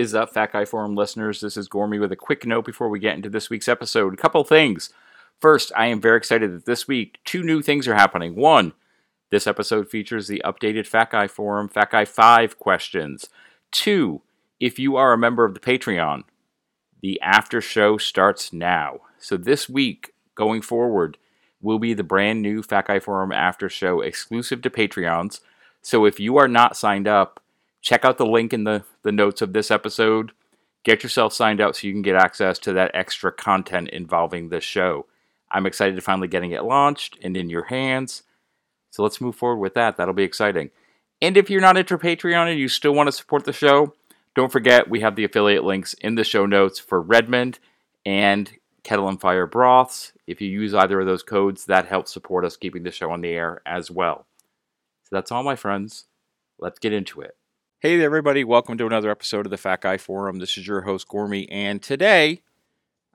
[0.00, 1.42] Is up, Fat Guy Forum listeners?
[1.42, 4.14] This is Gormy with a quick note before we get into this week's episode.
[4.14, 4.88] A couple things.
[5.38, 8.34] First, I am very excited that this week two new things are happening.
[8.34, 8.72] One,
[9.30, 13.28] this episode features the updated Fat Guy Forum Fat Guy 5 questions.
[13.72, 14.22] Two,
[14.58, 16.22] if you are a member of the Patreon,
[17.02, 19.00] the after show starts now.
[19.18, 21.18] So this week, going forward,
[21.60, 25.40] will be the brand new Fat Guy Forum after show exclusive to Patreons.
[25.82, 27.39] So if you are not signed up,
[27.80, 30.32] check out the link in the, the notes of this episode.
[30.84, 34.64] Get yourself signed up so you can get access to that extra content involving this
[34.64, 35.06] show.
[35.50, 38.22] I'm excited to finally getting it launched and in your hands.
[38.90, 39.96] So let's move forward with that.
[39.96, 40.70] That'll be exciting.
[41.22, 43.94] And if you're not into Patreon and you still want to support the show,
[44.34, 47.58] don't forget we have the affiliate links in the show notes for Redmond
[48.06, 48.50] and
[48.84, 50.12] Kettle and Fire broths.
[50.26, 53.20] If you use either of those codes, that helps support us keeping the show on
[53.20, 54.26] the air as well.
[55.04, 56.06] So that's all, my friends.
[56.58, 57.36] Let's get into it.
[57.82, 58.44] Hey there, everybody.
[58.44, 60.38] Welcome to another episode of the Fat Guy Forum.
[60.38, 62.42] This is your host, Gormy, and today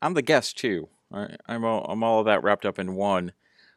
[0.02, 0.90] I'm the guest too.
[1.12, 3.34] I'm all, I'm all of that wrapped up in one.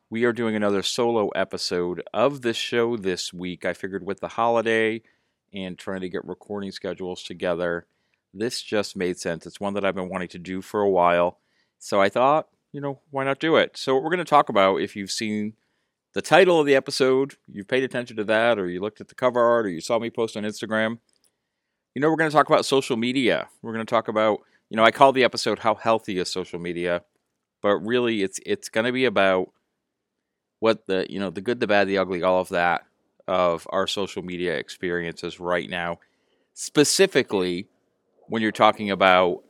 [0.08, 3.66] We are doing another solo episode of the show this week.
[3.66, 5.02] I figured with the holiday
[5.52, 7.84] and trying to get recording schedules together,
[8.32, 9.44] this just made sense.
[9.44, 11.38] It's one that I've been wanting to do for a while.
[11.78, 13.76] So I thought, you know, why not do it?
[13.76, 15.52] So, what we're going to talk about, if you've seen
[16.14, 19.14] the title of the episode, you've paid attention to that, or you looked at the
[19.14, 20.98] cover art, or you saw me post on Instagram,
[21.94, 23.48] you know, we're going to talk about social media.
[23.62, 26.58] We're going to talk about, you know, I call the episode "How Healthy Is Social
[26.58, 27.02] Media,"
[27.62, 29.50] but really, it's it's going to be about
[30.60, 32.82] what the you know the good, the bad, the ugly, all of that
[33.26, 35.98] of our social media experiences right now.
[36.54, 37.68] Specifically,
[38.28, 39.42] when you're talking about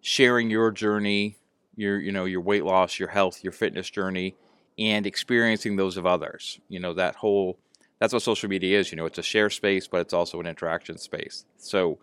[0.00, 1.38] sharing your journey,
[1.74, 4.36] your you know your weight loss, your health, your fitness journey,
[4.78, 6.60] and experiencing those of others.
[6.68, 7.58] You know that whole
[7.98, 8.90] that's what social media is.
[8.90, 11.44] You know, it's a share space, but it's also an interaction space.
[11.56, 11.98] So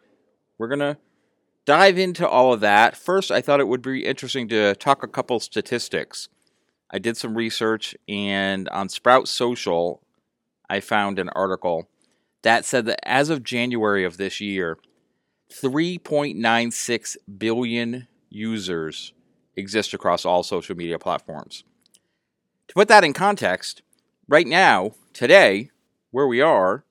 [0.57, 0.97] we're gonna
[1.65, 2.97] dive into all of that.
[2.97, 6.29] First, I thought it would be interesting to talk a couple statistics.
[6.91, 10.03] I did some research, and on Sprout Social,
[10.69, 11.89] I found an article
[12.43, 14.77] that said that as of January of this year,
[15.51, 19.13] 3.96 billion users
[19.55, 21.63] exist across all social media platforms.
[22.67, 23.81] To put that in context,
[24.27, 25.69] right now, today,
[26.11, 26.83] where we are,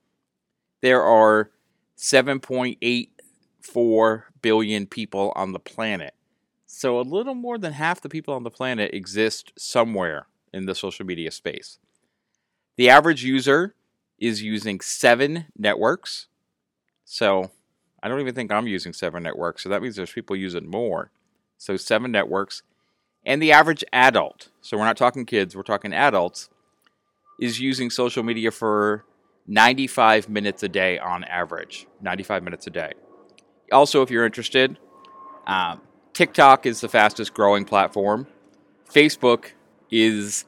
[0.81, 1.51] there are
[1.97, 6.15] 7.84 billion people on the planet.
[6.67, 10.75] So a little more than half the people on the planet exist somewhere in the
[10.75, 11.79] social media space.
[12.77, 13.75] The average user
[14.19, 16.27] is using seven networks.
[17.05, 17.51] So
[18.03, 19.63] I don't even think I'm using seven networks.
[19.63, 21.11] So that means there's people using more.
[21.59, 22.63] So seven networks.
[23.25, 26.51] And the average adult, so we're not talking kids, we're talking adults,
[27.41, 29.05] is using social media for
[29.47, 31.87] 95 minutes a day on average.
[32.01, 32.93] 95 minutes a day.
[33.71, 34.79] Also, if you're interested,
[35.47, 35.81] um,
[36.13, 38.27] TikTok is the fastest growing platform.
[38.93, 39.53] Facebook
[39.91, 40.45] is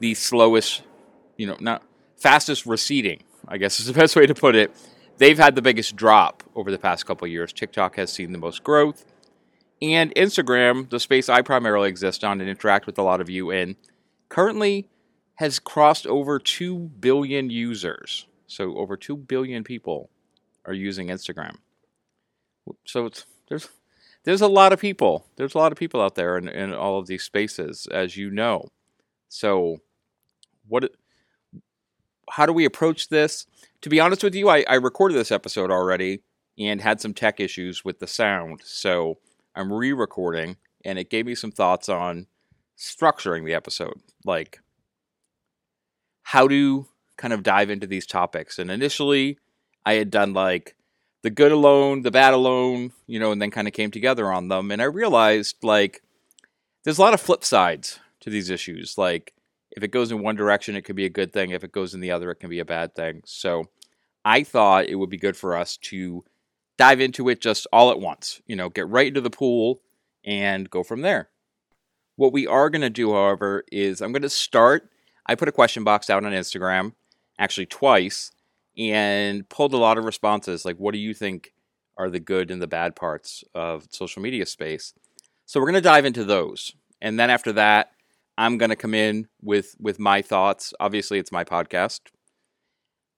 [0.00, 0.82] the slowest,
[1.36, 1.82] you know, not
[2.16, 4.74] fastest receding, I guess is the best way to put it.
[5.18, 7.52] They've had the biggest drop over the past couple years.
[7.52, 9.04] TikTok has seen the most growth.
[9.82, 13.50] And Instagram, the space I primarily exist on and interact with a lot of you
[13.50, 13.76] in,
[14.28, 14.88] currently
[15.36, 18.26] has crossed over 2 billion users.
[18.46, 20.10] So over 2 billion people
[20.64, 21.56] are using Instagram.
[22.84, 23.10] So
[23.48, 23.68] there's
[24.24, 25.26] there's a lot of people.
[25.36, 28.28] There's a lot of people out there in, in all of these spaces, as you
[28.30, 28.70] know.
[29.28, 29.78] So
[30.66, 30.90] what
[32.30, 33.46] how do we approach this?
[33.82, 36.22] To be honest with you, I, I recorded this episode already
[36.58, 38.62] and had some tech issues with the sound.
[38.64, 39.18] So
[39.56, 42.26] I'm re recording, and it gave me some thoughts on
[42.78, 44.00] structuring the episode.
[44.24, 44.60] Like,
[46.22, 46.86] how to
[47.16, 48.58] kind of dive into these topics.
[48.58, 49.38] And initially,
[49.86, 50.76] I had done like
[51.22, 54.48] the good alone, the bad alone, you know, and then kind of came together on
[54.48, 54.70] them.
[54.70, 56.02] And I realized like
[56.84, 58.98] there's a lot of flip sides to these issues.
[58.98, 59.32] Like,
[59.70, 61.50] if it goes in one direction, it could be a good thing.
[61.50, 63.22] If it goes in the other, it can be a bad thing.
[63.24, 63.64] So
[64.24, 66.24] I thought it would be good for us to
[66.78, 68.40] dive into it just all at once.
[68.46, 69.80] You know, get right into the pool
[70.24, 71.30] and go from there.
[72.16, 74.90] What we are going to do, however, is I'm going to start.
[75.26, 76.92] I put a question box out on Instagram,
[77.38, 78.32] actually twice,
[78.76, 81.52] and pulled a lot of responses like, what do you think
[81.98, 84.94] are the good and the bad parts of social media space?
[85.46, 86.72] So we're going to dive into those.
[87.00, 87.92] And then after that,
[88.38, 90.74] I'm going to come in with with my thoughts.
[90.78, 92.00] Obviously, it's my podcast.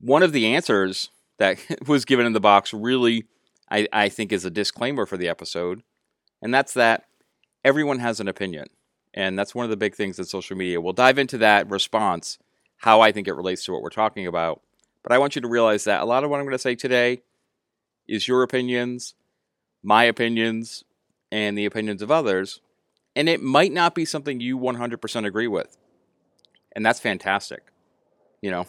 [0.01, 1.59] One of the answers that
[1.89, 3.27] was given in the box really
[3.71, 5.83] I, I think is a disclaimer for the episode,
[6.43, 7.05] and that's that
[7.65, 8.69] everyone has an opinion.
[9.15, 10.81] And that's one of the big things in social media.
[10.81, 12.39] We'll dive into that response,
[12.79, 14.63] how I think it relates to what we're talking about.
[15.03, 16.75] But I want you to realize that a lot of what I'm going to say
[16.75, 17.23] today
[18.07, 19.15] is your opinions.
[19.83, 20.85] my opinions
[21.33, 22.61] and the opinions of others,
[23.17, 25.77] and it might not be something you 100% agree with.
[26.73, 27.63] And that's fantastic.
[28.43, 28.67] You know,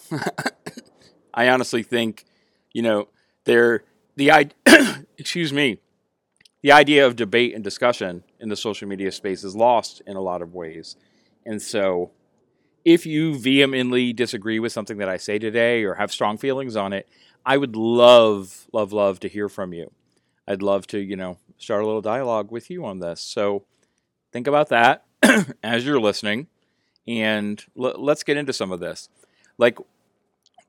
[1.33, 2.25] I honestly think,
[2.73, 3.07] you know,
[3.45, 3.83] there
[4.19, 4.51] the
[5.17, 5.79] excuse me,
[6.61, 10.21] the idea of debate and discussion in the social media space is lost in a
[10.21, 10.97] lot of ways.
[11.45, 12.11] And so
[12.83, 16.91] if you vehemently disagree with something that I say today or have strong feelings on
[16.91, 17.07] it,
[17.45, 19.91] I would love, love, love to hear from you.
[20.45, 23.21] I'd love to, you know, start a little dialogue with you on this.
[23.21, 23.63] So
[24.33, 25.05] think about that
[25.63, 26.47] as you're listening
[27.07, 29.07] and l- let's get into some of this.
[29.57, 29.77] Like,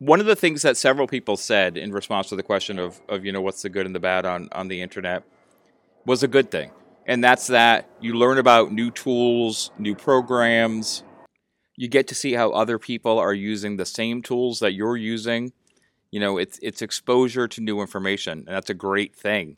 [0.00, 3.24] one of the things that several people said in response to the question of, of
[3.24, 5.22] you know, what's the good and the bad on, on the internet
[6.06, 6.70] was a good thing.
[7.06, 11.04] And that's that you learn about new tools, new programs.
[11.76, 15.52] You get to see how other people are using the same tools that you're using.
[16.10, 19.56] You know, it's it's exposure to new information, and that's a great thing.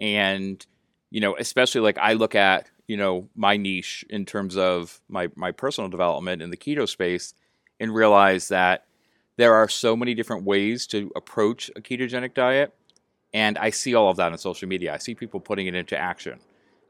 [0.00, 0.64] And
[1.10, 5.28] you know, especially like I look at you know my niche in terms of my
[5.36, 7.34] my personal development in the keto space,
[7.80, 8.85] and realize that
[9.36, 12.74] there are so many different ways to approach a ketogenic diet
[13.36, 14.94] and I see all of that on social media.
[14.94, 16.38] I see people putting it into action.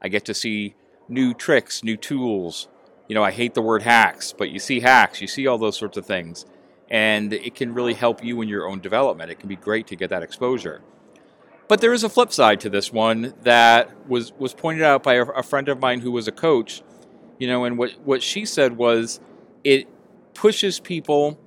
[0.01, 0.75] I get to see
[1.09, 2.69] new tricks, new tools.
[3.09, 5.77] You know, I hate the word hacks, but you see hacks, you see all those
[5.77, 6.45] sorts of things.
[6.89, 9.29] And it can really help you in your own development.
[9.29, 10.81] It can be great to get that exposure.
[11.67, 15.15] But there is a flip side to this one that was, was pointed out by
[15.15, 16.81] a, a friend of mine who was a coach.
[17.39, 19.19] You know, and what, what she said was
[19.65, 19.89] it
[20.33, 21.37] pushes people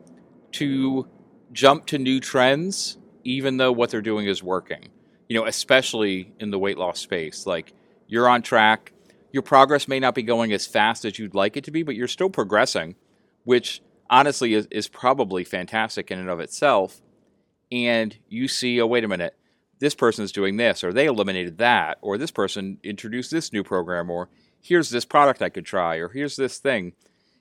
[0.53, 1.09] to
[1.53, 4.89] jump to new trends even though what they're doing is working.
[5.29, 7.47] You know, especially in the weight loss space.
[7.47, 7.73] Like
[8.07, 8.93] you're on track.
[9.33, 11.95] Your progress may not be going as fast as you'd like it to be, but
[11.95, 12.97] you're still progressing,
[13.45, 13.81] which
[14.11, 17.01] honestly is, is probably fantastic in and of itself.
[17.71, 19.37] And you see, oh, wait a minute,
[19.79, 24.11] this person's doing this, or they eliminated that, or this person introduced this new program,
[24.11, 24.29] or
[24.61, 26.93] here's this product I could try, or here's this thing.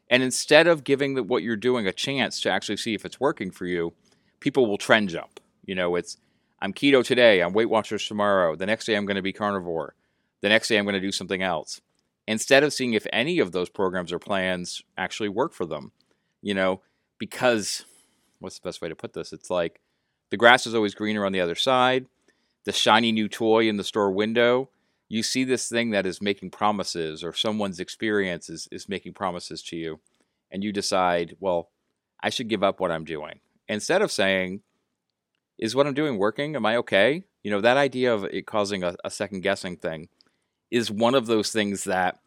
[0.10, 3.20] And instead of giving the, what you're doing a chance to actually see if it's
[3.20, 3.94] working for you,
[4.40, 5.40] people will trend jump.
[5.66, 6.18] You know, it's
[6.62, 8.56] I'm keto today, I'm Weight Watchers tomorrow.
[8.56, 9.96] The next day I'm going to be carnivore.
[10.42, 11.80] The next day I'm going to do something else.
[12.28, 15.92] Instead of seeing if any of those programs or plans actually work for them,
[16.42, 16.82] you know,
[17.18, 17.86] because
[18.40, 19.32] what's the best way to put this?
[19.34, 19.80] It's like
[20.30, 22.06] the grass is always greener on the other side.
[22.66, 24.70] The shiny new toy in the store window,
[25.10, 29.62] you see this thing that is making promises, or someone's experience is, is making promises
[29.64, 30.00] to you,
[30.52, 31.70] and you decide, well,
[32.22, 33.40] I should give up what I'm doing.
[33.68, 34.62] Instead of saying,
[35.58, 36.56] is what I'm doing working?
[36.56, 37.24] Am I okay?
[37.44, 40.10] You know, that idea of it causing a, a second guessing thing
[40.72, 42.20] is one of those things that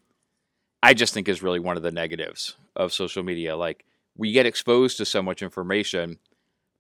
[0.82, 3.56] I just think is really one of the negatives of social media.
[3.56, 3.84] Like,
[4.16, 6.18] we get exposed to so much information,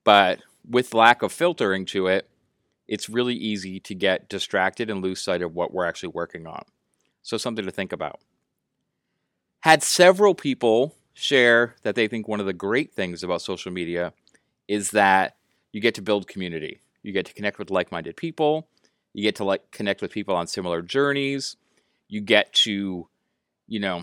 [0.04, 2.28] but with lack of filtering to it,
[2.92, 6.62] it's really easy to get distracted and lose sight of what we're actually working on.
[7.22, 8.20] So, something to think about.
[9.60, 14.12] Had several people share that they think one of the great things about social media
[14.68, 15.36] is that
[15.72, 16.82] you get to build community.
[17.02, 18.68] You get to connect with like-minded people.
[19.14, 21.56] You get to like connect with people on similar journeys.
[22.08, 23.08] You get to,
[23.68, 24.02] you know,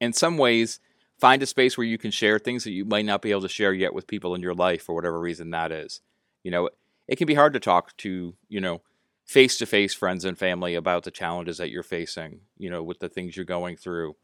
[0.00, 0.78] in some ways
[1.18, 3.48] find a space where you can share things that you might not be able to
[3.48, 6.00] share yet with people in your life for whatever reason that is.
[6.44, 6.70] You know,
[7.08, 8.82] it can be hard to talk to, you know,
[9.24, 12.98] face to face friends and family about the challenges that you're facing, you know, with
[12.98, 14.14] the things you're going through.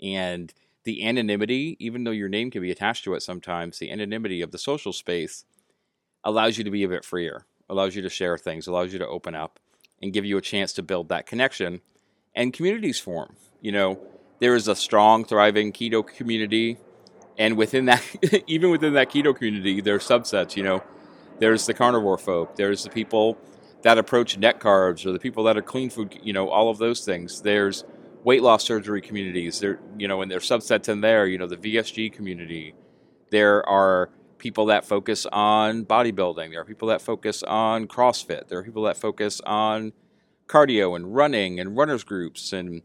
[0.00, 0.52] And
[0.84, 4.52] the anonymity, even though your name can be attached to it sometimes, the anonymity of
[4.52, 5.44] the social space
[6.22, 9.06] allows you to be a bit freer, allows you to share things, allows you to
[9.06, 9.58] open up
[10.02, 11.80] and give you a chance to build that connection.
[12.34, 13.34] And communities form.
[13.62, 13.98] You know,
[14.40, 16.76] there is a strong, thriving keto community.
[17.38, 18.02] And within that,
[18.46, 20.54] even within that keto community, there are subsets.
[20.54, 20.82] You know,
[21.38, 23.38] there's the carnivore folk, there's the people
[23.82, 26.78] that approach net carbs, or the people that are clean food, you know, all of
[26.78, 27.42] those things.
[27.42, 27.84] There's
[28.24, 31.56] weight loss surgery communities, there, you know, and there's subsets in there, you know, the
[31.56, 32.74] VSG community.
[33.30, 36.50] There are people that focus on bodybuilding.
[36.50, 38.48] There are people that focus on CrossFit.
[38.48, 39.92] There are people that focus on
[40.48, 42.82] cardio and running and runners groups and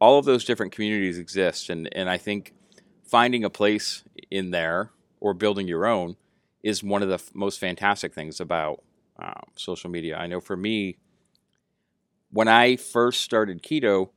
[0.00, 1.70] all of those different communities exist.
[1.70, 2.54] And, and I think
[3.04, 6.16] finding a place in there or building your own
[6.64, 8.82] is one of the f- most fantastic things about
[9.18, 10.16] um, social media.
[10.16, 10.96] I know for me,
[12.30, 14.08] when I first started keto,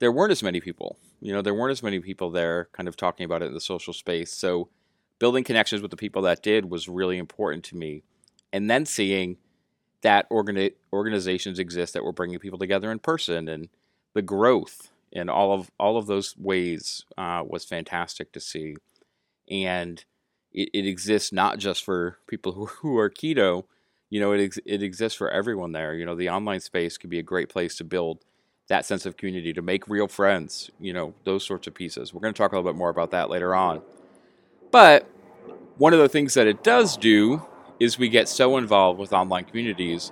[0.00, 0.98] there weren't as many people.
[1.20, 3.60] You know, there weren't as many people there kind of talking about it in the
[3.60, 4.32] social space.
[4.32, 4.68] So
[5.18, 8.02] building connections with the people that did was really important to me.
[8.52, 9.38] And then seeing
[10.02, 13.68] that organi- organizations exist that were bringing people together in person and
[14.14, 18.74] the growth in all of all of those ways uh, was fantastic to see.
[19.48, 20.04] And
[20.56, 23.64] it, it, exists not just for people who, who are keto,
[24.10, 25.94] you know, it ex- it exists for everyone there.
[25.94, 28.24] You know, the online space could be a great place to build
[28.68, 30.70] that sense of community, to make real friends.
[30.80, 32.12] You know, those sorts of pieces.
[32.12, 33.82] We're going to talk a little bit more about that later on.
[34.70, 35.08] But
[35.76, 37.42] one of the things that it does do
[37.78, 40.10] is we get so involved with online communities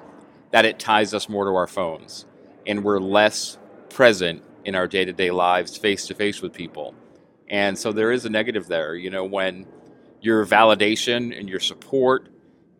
[0.51, 2.27] that it ties us more to our phones,
[2.67, 3.59] and we're less
[3.89, 6.95] present in our day to day lives, face to face with people.
[7.49, 8.95] And so there is a negative there.
[8.95, 9.67] You know, when
[10.25, 12.28] your validation and your support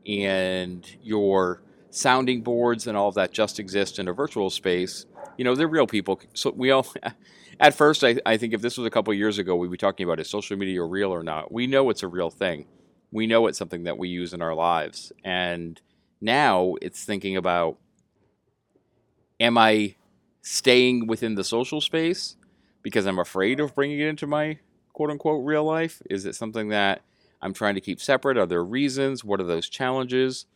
[0.06, 1.60] and your
[1.90, 5.04] sounding boards and all of that just exist in a virtual space,
[5.36, 6.18] you know, they're real people.
[6.32, 6.86] So we all,
[7.60, 10.04] at first, I, I think if this was a couple years ago, we'd be talking
[10.04, 11.52] about is social media real or not.
[11.52, 12.64] We know it's a real thing.
[13.12, 15.12] We know it's something that we use in our lives.
[15.22, 15.78] And
[16.22, 17.76] now it's thinking about
[19.38, 19.96] am I
[20.40, 22.36] staying within the social space
[22.82, 24.60] because I'm afraid of bringing it into my
[24.94, 26.00] quote unquote real life?
[26.08, 27.02] Is it something that
[27.44, 28.38] I'm trying to keep separate?
[28.38, 29.22] Are there reasons?
[29.22, 30.46] What are those challenges?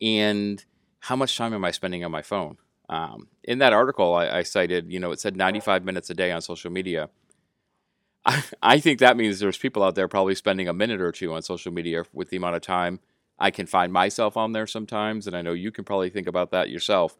[0.00, 0.64] And
[1.00, 2.56] how much time am I spending on my phone?
[2.88, 6.32] Um, in that article, I, I, cited, you know, it said 95 minutes a day
[6.32, 7.10] on social media.
[8.26, 11.34] I, I think that means there's people out there probably spending a minute or two
[11.34, 13.00] on social media with the amount of time
[13.38, 15.26] I can find myself on there sometimes.
[15.26, 17.18] And I know you can probably think about that yourself.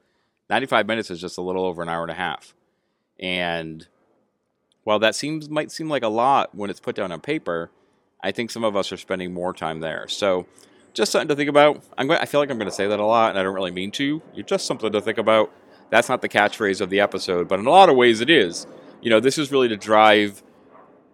[0.48, 2.54] 95 minutes is just a little over an hour and a half.
[3.20, 3.86] And
[4.84, 7.70] while that seems might seem like a lot when it's put down on paper,
[8.24, 10.08] I think some of us are spending more time there.
[10.08, 10.46] So
[10.94, 11.84] just something to think about.
[11.98, 13.54] I'm going, I feel like I'm going to say that a lot, and I don't
[13.54, 14.22] really mean to.
[14.32, 15.52] You're just something to think about.
[15.90, 18.66] That's not the catchphrase of the episode, but in a lot of ways it is.
[19.02, 20.42] You know, this is really to drive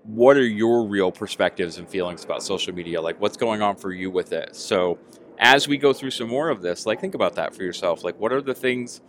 [0.04, 3.00] what are your real perspectives and feelings about social media?
[3.02, 4.54] Like, what's going on for you with it?
[4.54, 4.98] So,
[5.38, 8.04] as we go through some more of this, like, think about that for yourself.
[8.04, 9.00] Like, what are the things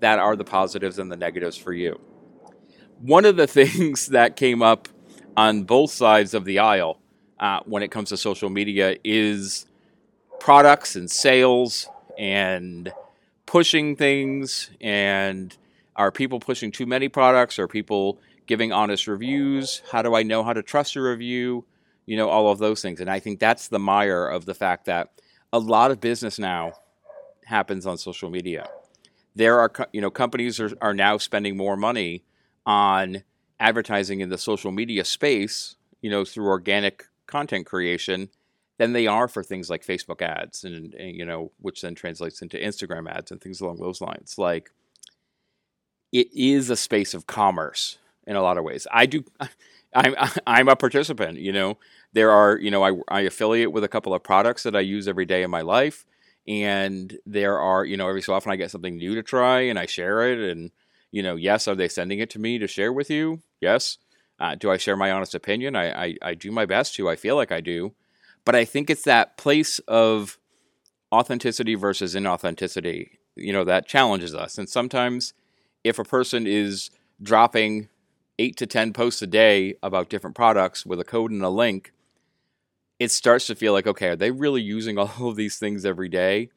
[0.00, 2.00] that are the positives and the negatives for you?
[3.00, 4.88] One of the things that came up
[5.36, 7.00] on both sides of the aisle
[7.44, 9.66] uh, when it comes to social media is
[10.40, 12.90] products and sales and
[13.44, 15.54] pushing things and
[15.94, 17.58] are people pushing too many products?
[17.58, 19.82] Are people giving honest reviews?
[19.92, 21.66] How do i know how to trust a review?
[22.06, 22.98] You know all of those things.
[22.98, 25.10] And i think that's the mire of the fact that
[25.52, 26.72] a lot of business now
[27.44, 28.66] happens on social media.
[29.36, 32.24] There are you know companies are, are now spending more money
[32.64, 33.22] on
[33.60, 38.28] advertising in the social media space you know through organic content creation
[38.78, 42.42] than they are for things like Facebook ads and, and, you know which then translates
[42.42, 44.36] into Instagram ads and things along those lines.
[44.38, 44.70] Like
[46.12, 48.86] it is a space of commerce in a lot of ways.
[48.92, 49.24] I do
[49.94, 50.14] I'm
[50.46, 51.78] I'm a participant you know?
[52.12, 55.08] There are you know I, I affiliate with a couple of products that I use
[55.08, 56.04] every day in my life
[56.46, 59.78] and there are you know every so often I get something new to try and
[59.78, 60.70] I share it and
[61.10, 63.42] you know yes are they sending it to me to share with you?
[63.60, 63.98] Yes
[64.40, 67.16] uh, do I share my honest opinion I, I I do my best to I
[67.16, 67.94] feel like I do
[68.44, 70.38] but I think it's that place of
[71.12, 74.58] authenticity versus inauthenticity, you know, that challenges us.
[74.58, 75.32] And sometimes
[75.82, 76.90] if a person is
[77.22, 77.88] dropping
[78.38, 81.92] eight to 10 posts a day about different products with a code and a link,
[82.98, 86.08] it starts to feel like, okay, are they really using all of these things every
[86.08, 86.50] day?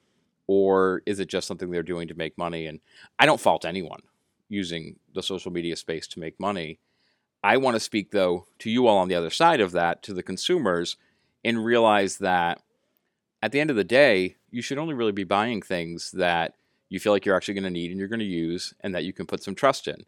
[0.48, 2.65] Or is it just something they're doing to make money?
[2.65, 2.79] And
[3.19, 4.01] I don't fault anyone
[4.50, 6.79] using the social media space to make money.
[7.44, 10.13] I want to speak, though, to you all on the other side of that, to
[10.13, 10.98] the consumers
[11.44, 12.62] and realize that
[13.41, 16.56] at the end of the day, you should only really be buying things that
[16.89, 19.03] you feel like you're actually going to need and you're going to use and that
[19.03, 20.06] you can put some trust in.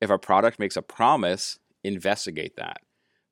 [0.00, 2.80] If a product makes a promise, investigate that.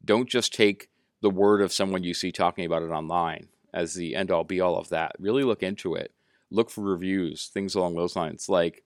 [0.05, 0.89] Don't just take
[1.21, 4.61] the word of someone you see talking about it online as the end all be
[4.61, 5.13] all of that.
[5.19, 6.13] Really look into it.
[6.51, 8.49] Look for reviews, things along those lines.
[8.49, 8.85] Like,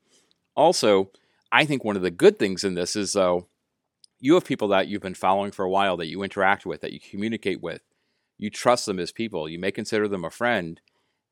[0.57, 1.11] also,
[1.51, 3.47] I think one of the good things in this is though,
[4.21, 6.93] you have people that you've been following for a while that you interact with, that
[6.93, 7.83] you communicate with,
[8.39, 9.49] you trust them as people.
[9.49, 10.81] You may consider them a friend,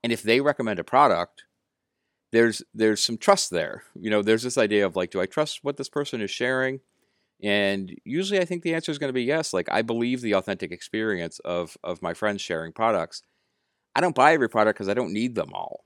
[0.02, 1.44] and if they recommend a product,
[2.32, 3.84] there's there's some trust there.
[3.94, 6.80] You know, there's this idea of like, do I trust what this person is sharing?
[7.42, 9.52] And usually, I think the answer is going to be yes.
[9.52, 13.22] Like, I believe the authentic experience of of my friends sharing products.
[13.94, 15.84] I don't buy every product because I don't need them all.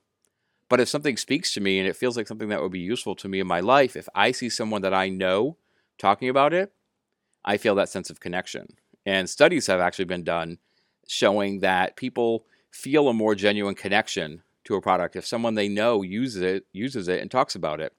[0.69, 3.15] But if something speaks to me and it feels like something that would be useful
[3.17, 5.57] to me in my life, if I see someone that I know
[5.99, 6.73] talking about it,
[7.47, 8.77] I feel that sense of connection.
[9.05, 10.59] And studies have actually been done
[11.07, 16.03] showing that people feel a more genuine connection to a product if someone they know
[16.03, 17.93] uses it uses it and talks about it.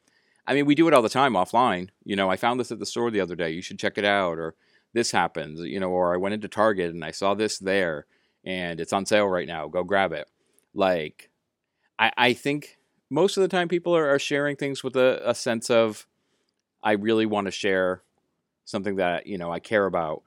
[0.45, 1.89] I mean, we do it all the time offline.
[2.03, 3.51] You know, I found this at the store the other day.
[3.51, 4.55] You should check it out or
[4.93, 8.05] this happens, you know, or I went into Target and I saw this there
[8.45, 9.67] and it's on sale right now.
[9.67, 10.29] Go grab it.
[10.73, 11.29] Like
[11.97, 12.77] I, I think
[13.09, 16.05] most of the time people are, are sharing things with a, a sense of
[16.83, 18.03] I really want to share
[18.67, 20.23] something that, you know, I care about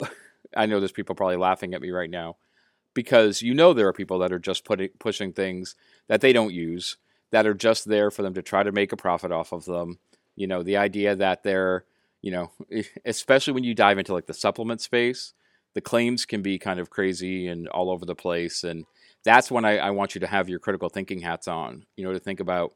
[0.56, 2.36] I know there's people probably laughing at me right now,
[2.92, 5.74] because you know there are people that are just putting pushing things
[6.08, 6.96] that they don't use
[7.30, 9.98] that are just there for them to try to make a profit off of them.
[10.36, 11.84] You know, the idea that they're,
[12.22, 12.52] you know,
[13.04, 15.32] especially when you dive into like the supplement space,
[15.74, 18.62] the claims can be kind of crazy and all over the place.
[18.62, 18.84] And
[19.24, 22.12] that's when I, I want you to have your critical thinking hats on, you know,
[22.12, 22.72] to think about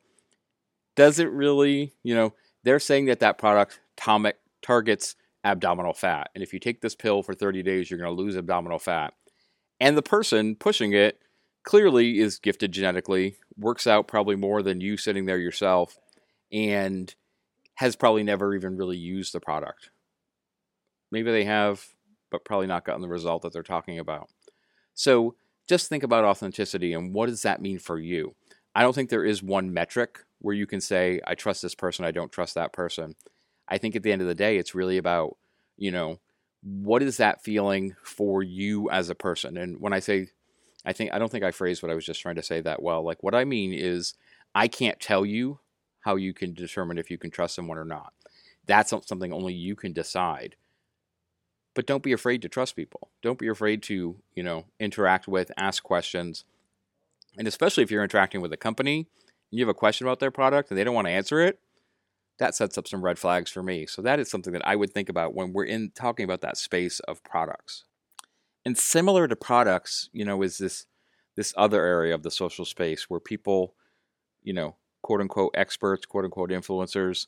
[0.97, 3.79] does it really, you know, they're saying that that product
[4.69, 6.29] targets abdominal fat.
[6.35, 9.15] And if you take this pill for 30 days, you're going to lose abdominal fat.
[9.81, 11.21] And the person pushing it
[11.65, 15.99] clearly is gifted genetically, works out probably more than you sitting there yourself,
[16.53, 17.15] and
[17.77, 19.91] has probably never even really used the product.
[21.11, 21.87] Maybe they have,
[22.31, 24.29] but probably not gotten the result that they're talking about.
[24.93, 25.35] So
[25.67, 28.35] just think about authenticity and what does that mean for you?
[28.75, 32.05] I don't think there is one metric where you can say, I trust this person,
[32.05, 33.15] I don't trust that person.
[33.69, 35.37] I think at the end of the day, it's really about,
[35.77, 36.19] you know,
[36.63, 39.57] what is that feeling for you as a person?
[39.57, 40.29] And when I say,
[40.85, 42.83] I think, I don't think I phrased what I was just trying to say that
[42.83, 43.03] well.
[43.03, 44.15] Like, what I mean is,
[44.55, 45.61] I can't tell you
[46.01, 48.13] how you can determine if you can trust someone or not.
[48.67, 50.57] That's something only you can decide.
[51.75, 53.11] But don't be afraid to trust people.
[53.23, 56.45] Don't be afraid to, you know, interact with, ask questions.
[57.37, 59.07] And especially if you're interacting with a company,
[59.51, 61.61] and you have a question about their product and they don't want to answer it,
[62.39, 63.87] that sets up some red flags for me.
[63.87, 66.57] So that is something that I would think about when we're in talking about that
[66.57, 67.85] space of products.
[68.65, 70.87] And similar to products, you know, is this
[71.37, 73.75] this other area of the social space where people,
[74.43, 77.27] you know, quote unquote experts, quote unquote influencers,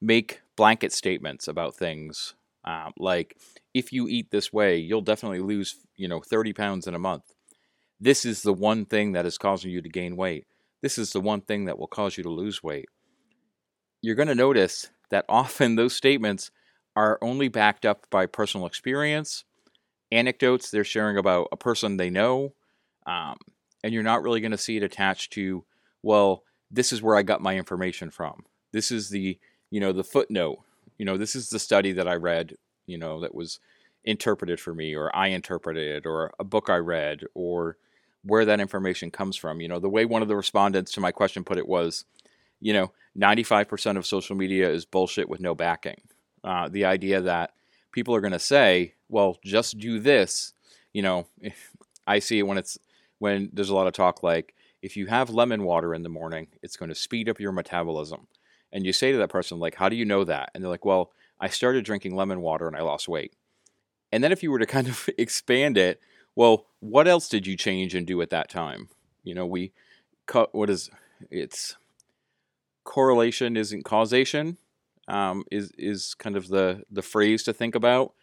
[0.00, 3.36] make blanket statements about things um, like
[3.74, 7.24] if you eat this way, you'll definitely lose, you know, 30 pounds in a month.
[8.00, 10.46] This is the one thing that is causing you to gain weight.
[10.80, 12.88] This is the one thing that will cause you to lose weight
[14.02, 16.50] you're going to notice that often those statements
[16.94, 19.44] are only backed up by personal experience,
[20.10, 22.52] anecdotes they're sharing about a person they know,
[23.06, 23.36] um,
[23.82, 25.64] and you're not really going to see it attached to,
[26.02, 28.44] well, this is where I got my information from.
[28.72, 29.38] This is the,
[29.70, 30.58] you know, the footnote.
[30.98, 33.58] You know, this is the study that I read, you know, that was
[34.04, 37.76] interpreted for me, or I interpreted it, or a book I read, or
[38.22, 39.60] where that information comes from.
[39.60, 42.04] You know, the way one of the respondents to my question put it was,
[42.62, 46.00] you know, 95% of social media is bullshit with no backing.
[46.42, 47.52] Uh, the idea that
[47.92, 50.54] people are going to say, well, just do this,
[50.92, 51.26] you know,
[52.06, 52.78] I see it when it's
[53.18, 56.48] when there's a lot of talk like, if you have lemon water in the morning,
[56.60, 58.26] it's going to speed up your metabolism.
[58.72, 60.50] And you say to that person, like, how do you know that?
[60.54, 63.34] And they're like, well, I started drinking lemon water and I lost weight.
[64.10, 66.00] And then if you were to kind of expand it,
[66.34, 68.88] well, what else did you change and do at that time?
[69.22, 69.72] You know, we
[70.26, 70.90] cut what is
[71.30, 71.76] it's
[72.84, 74.58] correlation isn't causation
[75.08, 78.14] um, is is kind of the the phrase to think about.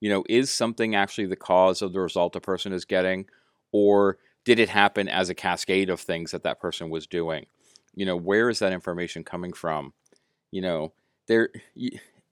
[0.00, 3.26] You know, is something actually the cause of the result a person is getting,
[3.72, 7.46] or did it happen as a cascade of things that that person was doing?
[7.94, 9.92] You know, where is that information coming from?
[10.50, 10.92] You know,
[11.26, 11.50] there.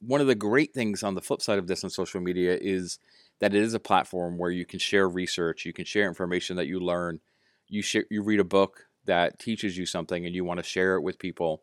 [0.01, 2.99] One of the great things on the flip side of this on social media is
[3.40, 6.66] that it is a platform where you can share research, you can share information that
[6.66, 7.20] you learn,
[7.68, 10.97] you share, you read a book that teaches you something, and you want to share
[10.97, 11.62] it with people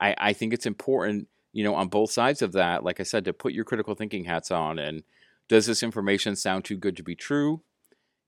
[0.00, 3.24] I, I think it's important, you know, on both sides of that, like I said,
[3.24, 4.78] to put your critical thinking hats on.
[4.78, 5.02] And
[5.48, 7.62] does this information sound too good to be true?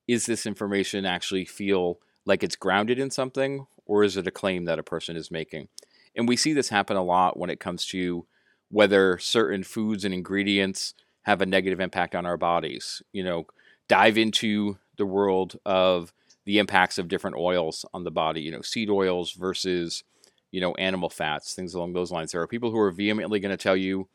[0.07, 4.65] Is this information actually feel like it's grounded in something, or is it a claim
[4.65, 5.69] that a person is making?
[6.15, 8.27] And we see this happen a lot when it comes to
[8.69, 13.03] whether certain foods and ingredients have a negative impact on our bodies.
[13.13, 13.47] You know,
[13.89, 16.13] dive into the world of
[16.45, 20.05] the impacts of different oils on the body, you know, seed oils versus
[20.51, 22.33] you know, animal fats, things along those lines.
[22.33, 24.09] There are people who are vehemently going to tell you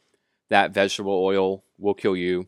[0.50, 2.48] that vegetable oil will kill you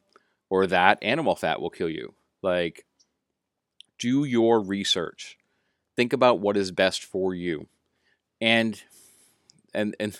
[0.50, 2.13] or that animal fat will kill you.
[2.41, 2.86] Like,
[3.98, 5.38] do your research.
[5.96, 7.67] Think about what is best for you.
[8.41, 8.82] And
[9.74, 10.19] and and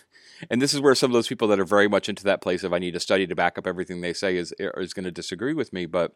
[0.50, 2.64] and this is where some of those people that are very much into that place
[2.64, 5.04] of I need to study to back up everything they say is er, is going
[5.04, 5.86] to disagree with me.
[5.86, 6.16] But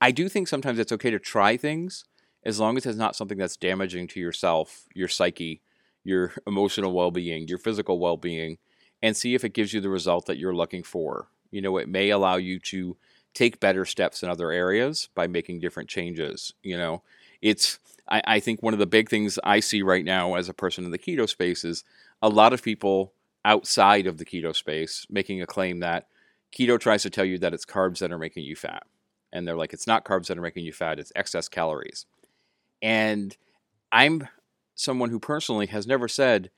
[0.00, 2.04] I do think sometimes it's okay to try things
[2.44, 5.62] as long as it's not something that's damaging to yourself, your psyche,
[6.08, 8.58] your emotional well being, your physical well being,
[9.02, 11.28] and see if it gives you the result that you're looking for.
[11.50, 12.96] You know, it may allow you to
[13.34, 16.52] take better steps in other areas by making different changes.
[16.62, 17.02] You know,
[17.40, 20.54] it's, I, I think one of the big things I see right now as a
[20.54, 21.84] person in the keto space is
[22.20, 23.12] a lot of people
[23.44, 26.08] outside of the keto space making a claim that
[26.52, 28.82] keto tries to tell you that it's carbs that are making you fat.
[29.32, 32.06] And they're like, it's not carbs that are making you fat, it's excess calories.
[32.82, 33.36] And
[33.92, 34.26] I'm
[34.78, 36.50] someone who personally has never said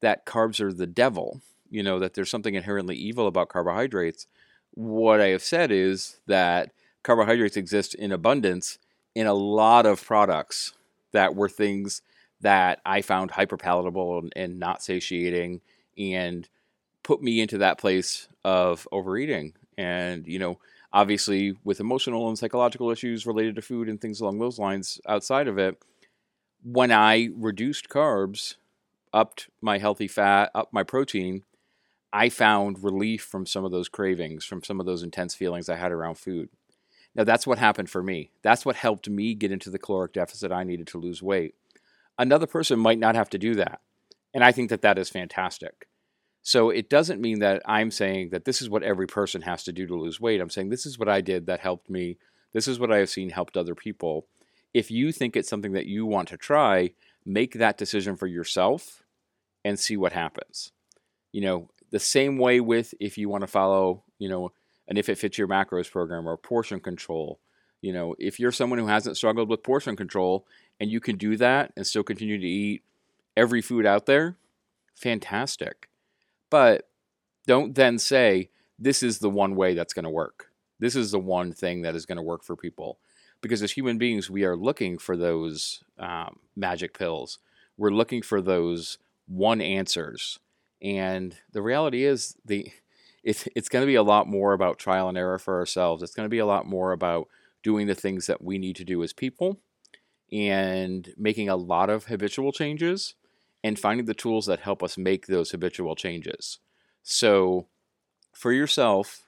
[0.00, 4.26] that carbs are the devil, you know, that there's something inherently evil about carbohydrates.
[4.74, 6.72] What I have said is that
[7.04, 8.80] carbohydrates exist in abundance
[9.14, 10.72] in a lot of products
[11.12, 12.02] that were things
[12.40, 15.60] that I found hyperpalatable and, and not satiating
[15.96, 16.48] and
[17.04, 19.54] put me into that place of overeating.
[19.76, 20.58] And, you know,
[20.92, 25.46] obviously with emotional and psychological issues related to food and things along those lines outside
[25.46, 25.80] of it,
[26.70, 28.56] when I reduced carbs,
[29.14, 31.44] upped my healthy fat, upped my protein,
[32.12, 35.76] I found relief from some of those cravings, from some of those intense feelings I
[35.76, 36.50] had around food.
[37.14, 38.32] Now, that's what happened for me.
[38.42, 41.54] That's what helped me get into the caloric deficit I needed to lose weight.
[42.18, 43.80] Another person might not have to do that.
[44.34, 45.88] And I think that that is fantastic.
[46.42, 49.72] So it doesn't mean that I'm saying that this is what every person has to
[49.72, 50.40] do to lose weight.
[50.40, 52.18] I'm saying this is what I did that helped me.
[52.52, 54.26] This is what I have seen helped other people.
[54.78, 56.92] If you think it's something that you want to try,
[57.26, 59.02] make that decision for yourself
[59.64, 60.70] and see what happens.
[61.32, 64.52] You know, the same way with if you want to follow, you know,
[64.86, 67.40] an if it fits your macros program or portion control.
[67.80, 70.46] You know, if you're someone who hasn't struggled with portion control
[70.78, 72.84] and you can do that and still continue to eat
[73.36, 74.36] every food out there,
[74.94, 75.88] fantastic.
[76.50, 76.88] But
[77.48, 80.52] don't then say, this is the one way that's going to work.
[80.78, 83.00] This is the one thing that is going to work for people.
[83.40, 87.38] Because as human beings, we are looking for those um, magic pills.
[87.76, 90.38] We're looking for those one answers.
[90.82, 92.70] And the reality is, the
[93.22, 96.02] it's, it's going to be a lot more about trial and error for ourselves.
[96.02, 97.28] It's going to be a lot more about
[97.62, 99.58] doing the things that we need to do as people
[100.32, 103.14] and making a lot of habitual changes
[103.64, 106.58] and finding the tools that help us make those habitual changes.
[107.02, 107.66] So,
[108.32, 109.26] for yourself,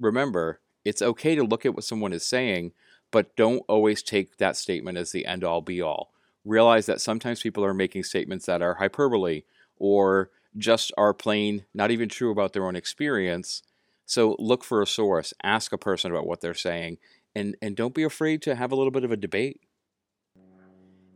[0.00, 2.72] remember it's okay to look at what someone is saying,
[3.12, 6.12] but don't always take that statement as the end all be all.
[6.44, 9.42] Realize that sometimes people are making statements that are hyperbole
[9.76, 13.62] or just are plain not even true about their own experience.
[14.04, 16.98] So look for a source, ask a person about what they're saying,
[17.36, 19.60] and, and don't be afraid to have a little bit of a debate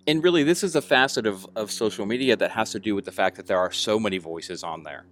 [0.08, 3.04] and really, this is a facet of, of social media that has to do with
[3.04, 5.04] the fact that there are so many voices on there.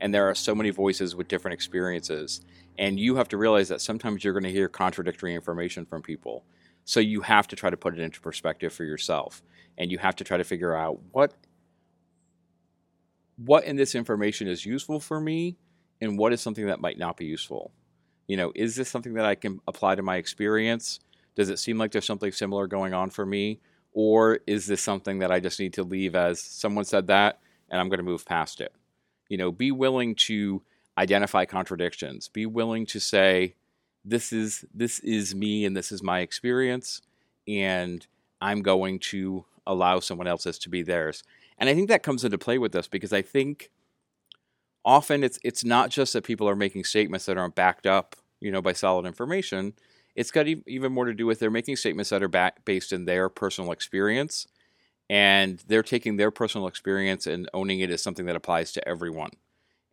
[0.00, 2.40] And there are so many voices with different experiences.
[2.78, 6.44] And you have to realize that sometimes you're going to hear contradictory information from people.
[6.84, 9.42] So you have to try to put it into perspective for yourself.
[9.76, 11.34] And you have to try to figure out what
[13.36, 15.56] what in this information is useful for me
[16.00, 17.70] and what is something that might not be useful.
[18.26, 20.98] You know, is this something that I can apply to my experience?
[21.34, 23.60] Does it seem like there's something similar going on for me?
[23.92, 27.80] Or is this something that I just need to leave as someone said that and
[27.80, 28.72] I'm going to move past it?
[29.28, 30.62] You know, be willing to
[30.96, 32.28] identify contradictions.
[32.28, 33.54] Be willing to say,
[34.04, 37.02] this is this is me and this is my experience
[37.46, 38.06] and
[38.40, 41.24] I'm going to allow someone else's to be theirs.
[41.58, 43.70] And I think that comes into play with this because I think
[44.84, 48.50] often it's it's not just that people are making statements that aren't backed up, you
[48.50, 49.74] know, by solid information
[50.18, 53.04] it's got even more to do with they're making statements that are back, based in
[53.04, 54.48] their personal experience
[55.10, 59.30] and they're taking their personal experience and owning it as something that applies to everyone.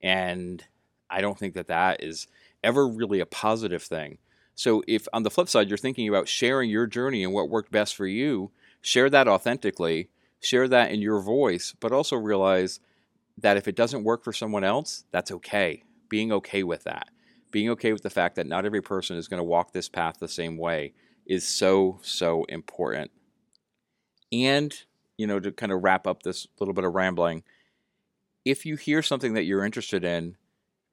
[0.01, 0.63] And
[1.09, 2.27] i don't think that that is
[2.63, 4.17] ever really a positive thing.
[4.55, 7.71] So if on the flip side you're thinking about sharing your journey and what worked
[7.71, 8.51] best for you
[8.81, 12.79] share that authentically share that in your voice but also realize
[13.37, 15.83] that if it doesn't work for someone else that's okay.
[16.09, 17.09] Being okay with that.
[17.51, 20.17] Being okay with the fact that not every person is going to walk this path
[20.19, 20.93] the same way
[21.25, 23.11] is so, so important.
[24.31, 24.73] And,
[25.17, 27.43] you know, to kind of wrap up this little bit of rambling,
[28.43, 30.35] if you hear something that you're interested in,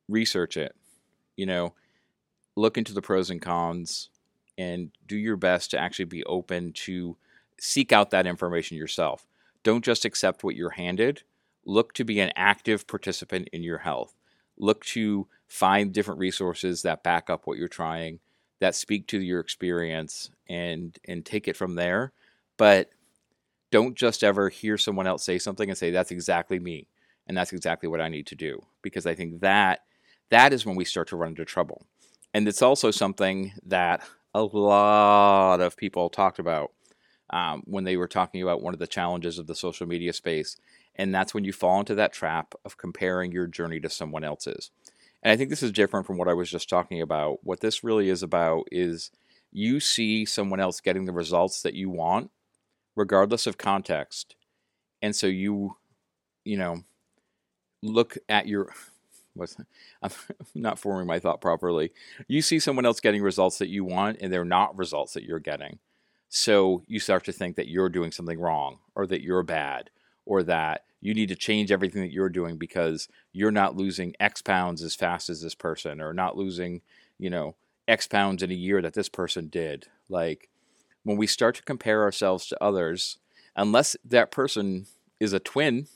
[0.08, 0.74] research it.
[1.36, 1.74] You know,
[2.56, 4.10] look into the pros and cons
[4.58, 7.16] and do your best to actually be open to
[7.58, 9.26] seek out that information yourself.
[9.62, 11.22] Don't just accept what you're handed.
[11.64, 14.14] Look to be an active participant in your health.
[14.58, 18.18] Look to find different resources that back up what you're trying,
[18.60, 22.12] that speak to your experience, and and take it from there.
[22.56, 22.90] But
[23.72, 26.86] don't just ever hear someone else say something and say that's exactly me
[27.26, 29.80] and that's exactly what I need to do because I think that
[30.30, 31.86] that is when we start to run into trouble.
[32.32, 34.02] And it's also something that
[34.34, 36.72] a lot of people talked about
[37.30, 40.56] um, when they were talking about one of the challenges of the social media space.
[40.94, 44.70] And that's when you fall into that trap of comparing your journey to someone else's.
[45.22, 47.38] And I think this is different from what I was just talking about.
[47.42, 49.10] What this really is about is
[49.50, 52.30] you see someone else getting the results that you want,
[52.96, 54.36] regardless of context.
[55.00, 55.76] And so you,
[56.44, 56.84] you know,
[57.82, 58.72] look at your.
[59.34, 59.56] What's,
[60.02, 60.10] I'm
[60.54, 61.92] not forming my thought properly.
[62.28, 65.40] You see someone else getting results that you want, and they're not results that you're
[65.40, 65.78] getting.
[66.28, 69.90] So you start to think that you're doing something wrong, or that you're bad,
[70.24, 74.40] or that you need to change everything that you're doing because you're not losing X
[74.40, 76.80] pounds as fast as this person or not losing,
[77.18, 77.56] you know,
[77.88, 79.88] X pounds in a year that this person did.
[80.08, 80.48] Like
[81.04, 83.18] when we start to compare ourselves to others,
[83.56, 84.86] unless that person
[85.20, 85.86] is a twin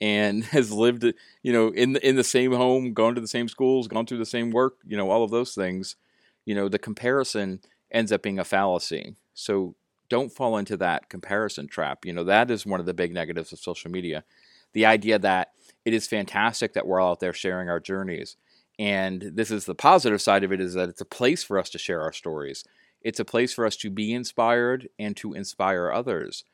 [0.00, 1.04] and has lived,
[1.42, 4.18] you know, in the, in the same home, gone to the same schools, gone through
[4.18, 5.96] the same work, you know, all of those things,
[6.44, 9.14] you know, the comparison ends up being a fallacy.
[9.34, 9.74] So
[10.08, 12.04] don't fall into that comparison trap.
[12.04, 14.24] You know, that is one of the big negatives of social media.
[14.72, 15.52] The idea that
[15.84, 18.36] it is fantastic that we're all out there sharing our journeys.
[18.78, 21.70] And this is the positive side of it is that it's a place for us
[21.70, 22.64] to share our stories.
[23.02, 26.44] It's a place for us to be inspired and to inspire others.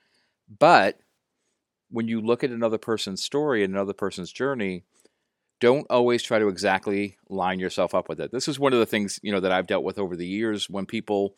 [0.58, 0.98] But
[1.90, 4.84] when you look at another person's story and another person's journey,
[5.60, 8.30] don't always try to exactly line yourself up with it.
[8.30, 10.68] This is one of the things, you know, that I've dealt with over the years
[10.68, 11.34] when people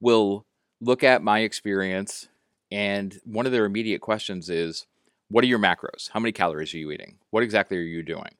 [0.00, 0.44] will
[0.80, 2.28] look at my experience
[2.70, 4.86] and one of their immediate questions is,
[5.28, 6.10] what are your macros?
[6.10, 7.18] How many calories are you eating?
[7.30, 8.34] What exactly are you doing?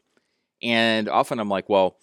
[0.63, 1.97] And often I'm like, well,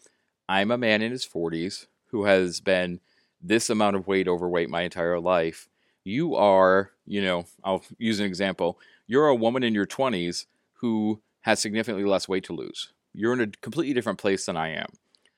[0.47, 2.99] I'm a man in his 40s who has been
[3.43, 5.67] this amount of weight overweight my entire life.
[6.03, 8.79] You are, you know, I'll use an example.
[9.05, 12.93] You're a woman in your 20s who has significantly less weight to lose.
[13.13, 14.87] You're in a completely different place than I am.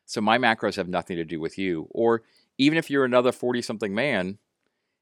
[0.05, 1.87] So my macros have nothing to do with you.
[1.89, 2.21] Or
[2.57, 4.37] even if you're another 40 something man,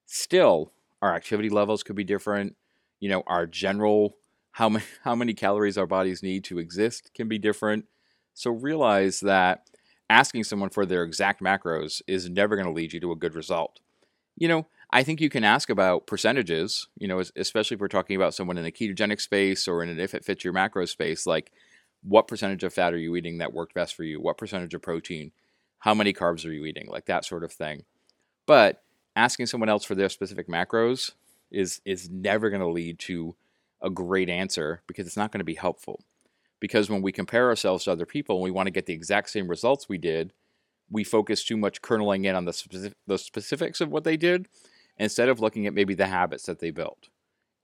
[0.06, 2.56] still our activity levels could be different.
[3.00, 4.16] You know, our general
[4.54, 7.86] how many how many calories our bodies need to exist can be different.
[8.34, 9.70] So realize that
[10.14, 13.34] asking someone for their exact macros is never going to lead you to a good
[13.34, 13.80] result.
[14.36, 18.16] You know, I think you can ask about percentages, you know, especially if we're talking
[18.16, 21.26] about someone in a ketogenic space or in an if it fits your macro space,
[21.26, 21.52] like
[22.04, 24.22] what percentage of fat are you eating that worked best for you?
[24.22, 25.32] What percentage of protein?
[25.80, 26.88] How many carbs are you eating?
[26.88, 27.84] Like that sort of thing.
[28.46, 28.84] But
[29.16, 31.14] asking someone else for their specific macros
[31.50, 33.36] is is never going to lead to
[33.82, 36.04] a great answer because it's not going to be helpful.
[36.64, 39.30] Because when we compare ourselves to other people and we want to get the exact
[39.30, 40.32] same results we did,
[40.90, 44.48] we focus too much kerneling in on the, specific, the specifics of what they did
[44.98, 47.10] instead of looking at maybe the habits that they built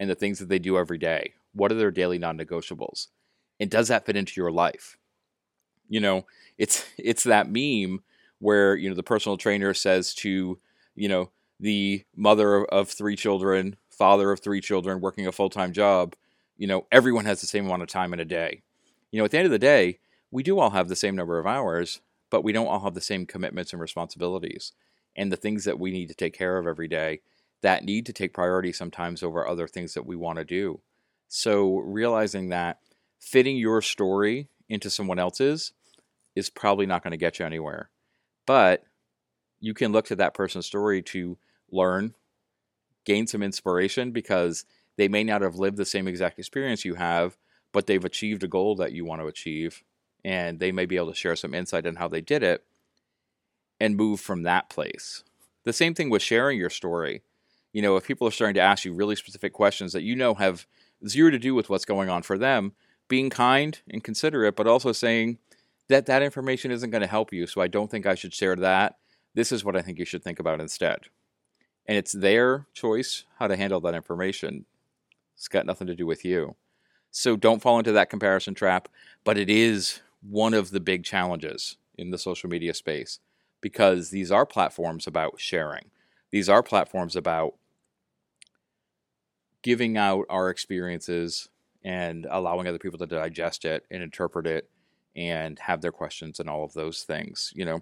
[0.01, 1.31] and the things that they do every day.
[1.53, 3.07] What are their daily non-negotiables?
[3.57, 4.97] And does that fit into your life?
[5.87, 6.25] You know,
[6.57, 8.03] it's it's that meme
[8.39, 10.59] where, you know, the personal trainer says to,
[10.95, 11.31] you know,
[11.61, 16.17] the mother of three children, father of three children, working a full time job,
[16.57, 18.61] you know, everyone has the same amount of time in a day.
[19.11, 19.99] You know, at the end of the day,
[20.31, 23.01] we do all have the same number of hours, but we don't all have the
[23.01, 24.73] same commitments and responsibilities.
[25.15, 27.21] And the things that we need to take care of every day
[27.61, 30.79] that need to take priority sometimes over other things that we want to do.
[31.27, 32.79] So realizing that
[33.19, 35.73] fitting your story into someone else's
[36.35, 37.89] is probably not going to get you anywhere.
[38.45, 38.83] But
[39.59, 41.37] you can look to that person's story to
[41.71, 42.15] learn,
[43.05, 47.37] gain some inspiration because they may not have lived the same exact experience you have,
[47.71, 49.83] but they've achieved a goal that you want to achieve.
[50.23, 52.65] And they may be able to share some insight on how they did it
[53.79, 55.23] and move from that place.
[55.63, 57.21] The same thing with sharing your story.
[57.71, 60.33] You know, if people are starting to ask you really specific questions that you know
[60.33, 60.67] have
[61.07, 62.73] zero to do with what's going on for them,
[63.07, 65.37] being kind and considerate, but also saying
[65.87, 67.47] that that information isn't going to help you.
[67.47, 68.97] So I don't think I should share that.
[69.35, 71.07] This is what I think you should think about instead
[71.89, 74.65] and it's their choice how to handle that information.
[75.35, 76.55] It's got nothing to do with you.
[77.11, 78.87] So don't fall into that comparison trap,
[79.23, 83.19] but it is one of the big challenges in the social media space
[83.61, 85.91] because these are platforms about sharing.
[86.31, 87.55] These are platforms about
[89.61, 91.49] giving out our experiences
[91.83, 94.69] and allowing other people to digest it and interpret it
[95.15, 97.81] and have their questions and all of those things, you know.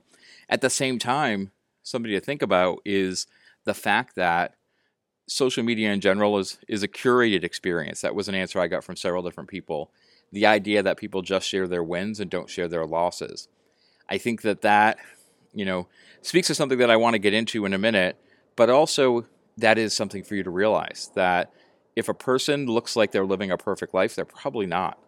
[0.50, 1.52] At the same time,
[1.84, 3.28] somebody to think about is
[3.66, 4.56] the fact that
[5.28, 8.02] social media in general is is a curated experience.
[8.02, 9.92] That was an answer I got from several different people.
[10.32, 13.48] The idea that people just share their wins and don't share their losses.
[14.10, 14.98] I think that that,
[15.54, 15.88] you know,
[16.22, 18.18] speaks to something that I want to get into in a minute,
[18.56, 19.26] but also
[19.58, 21.52] that is something for you to realize that
[21.96, 25.00] if a person looks like they're living a perfect life, they're probably not.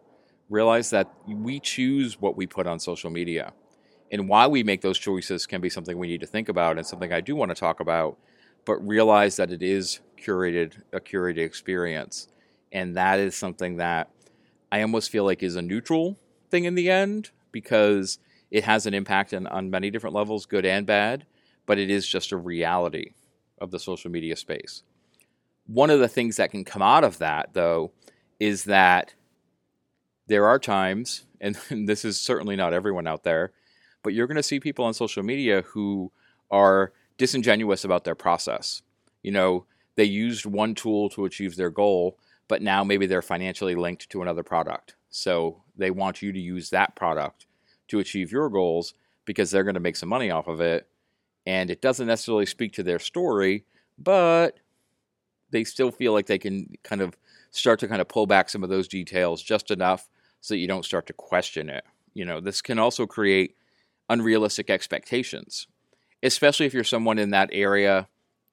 [0.50, 3.54] Realize that we choose what we put on social media.
[4.12, 6.88] And why we make those choices can be something we need to think about and
[6.88, 8.18] something I do want to talk about
[8.66, 12.28] but realize that it is curated a curated experience.
[12.72, 14.10] And that is something that
[14.72, 16.18] i almost feel like is a neutral
[16.50, 18.20] thing in the end because
[18.52, 21.26] it has an impact on, on many different levels good and bad
[21.66, 23.12] but it is just a reality
[23.60, 24.82] of the social media space.
[25.68, 27.92] One of the things that can come out of that though
[28.40, 29.14] is that
[30.28, 33.52] there are times and this is certainly not everyone out there
[34.02, 36.12] but you're going to see people on social media who
[36.50, 38.82] are disingenuous about their process.
[39.22, 43.76] You know, they used one tool to achieve their goal, but now maybe they're financially
[43.76, 44.96] linked to another product.
[45.12, 47.46] So they want you to use that product
[47.90, 48.94] to achieve your goals
[49.26, 50.88] because they're going to make some money off of it.
[51.46, 53.66] And it doesn't necessarily speak to their story,
[53.98, 54.58] but
[55.52, 57.18] they still feel like they can kind of
[57.52, 60.08] start to kind of pull back some of those details just enough
[60.42, 61.84] so that you don't start to question it.
[62.14, 63.56] You know, this can also create
[64.10, 65.68] unrealistic expectations,
[66.24, 68.08] especially if you're someone in that area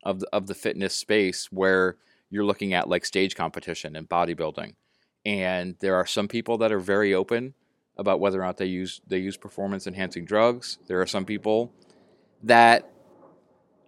[0.05, 1.97] of the, of the fitness space where
[2.31, 4.75] you're looking at like stage competition and bodybuilding.
[5.25, 7.55] And there are some people that are very open
[7.97, 10.79] about whether or not they use they use performance enhancing drugs.
[10.87, 11.73] There are some people
[12.43, 12.91] that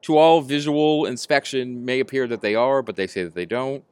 [0.02, 3.84] to all visual inspection may appear that they are, but they say that they don't.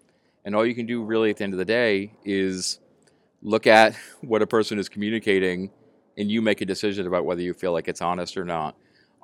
[0.44, 2.80] And all you can do really at the end of the day is
[3.42, 5.70] look at what a person is communicating
[6.16, 8.74] and you make a decision about whether you feel like it's honest or not.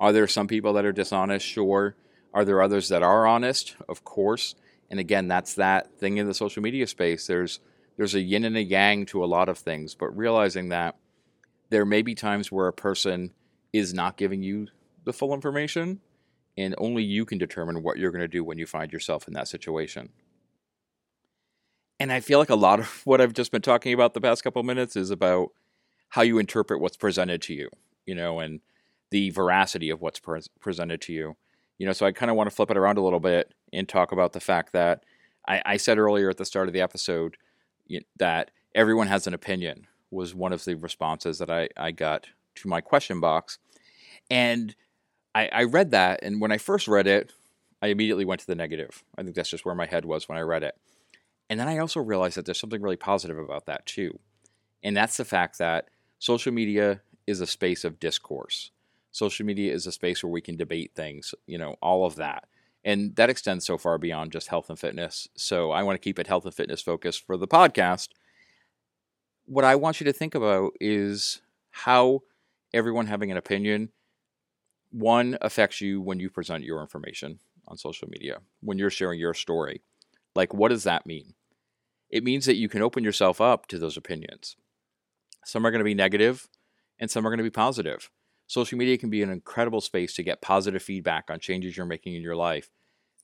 [0.03, 1.45] Are there some people that are dishonest?
[1.45, 1.95] Sure.
[2.33, 3.77] Are there others that are honest?
[3.87, 4.53] Of course.
[4.89, 7.25] And again, that's that thing in the social media space.
[7.25, 7.61] There's
[7.95, 10.97] there's a yin and a yang to a lot of things, but realizing that
[11.69, 13.31] there may be times where a person
[13.71, 14.67] is not giving you
[15.05, 16.01] the full information
[16.57, 19.33] and only you can determine what you're going to do when you find yourself in
[19.35, 20.09] that situation.
[21.97, 24.43] And I feel like a lot of what I've just been talking about the past
[24.43, 25.51] couple minutes is about
[26.09, 27.69] how you interpret what's presented to you,
[28.05, 28.59] you know, and
[29.13, 31.35] the veracity of what's pre- presented to you.
[31.77, 33.87] You know, so I kind of want to flip it around a little bit and
[33.87, 35.03] talk about the fact that
[35.47, 37.37] I, I said earlier at the start of the episode
[38.17, 42.67] that everyone has an opinion was one of the responses that I, I got to
[42.67, 43.59] my question box.
[44.31, 44.75] And
[45.35, 47.33] I, I read that, and when I first read it,
[47.83, 49.03] I immediately went to the negative.
[49.15, 50.75] I think that's just where my head was when I read it.
[51.51, 54.17] And then I also realized that there's something really positive about that too.
[54.81, 58.71] And that's the fact that social media is a space of discourse.
[59.13, 62.45] Social media is a space where we can debate things, you know, all of that.
[62.83, 65.27] And that extends so far beyond just health and fitness.
[65.37, 68.09] So I want to keep it health and fitness focused for the podcast.
[69.45, 72.21] What I want you to think about is how
[72.73, 73.89] everyone having an opinion
[74.89, 79.33] one affects you when you present your information on social media, when you're sharing your
[79.35, 79.81] story.
[80.35, 81.35] Like, what does that mean?
[82.09, 84.55] It means that you can open yourself up to those opinions.
[85.45, 86.47] Some are going to be negative
[86.99, 88.09] and some are going to be positive.
[88.47, 92.15] Social media can be an incredible space to get positive feedback on changes you're making
[92.15, 92.69] in your life,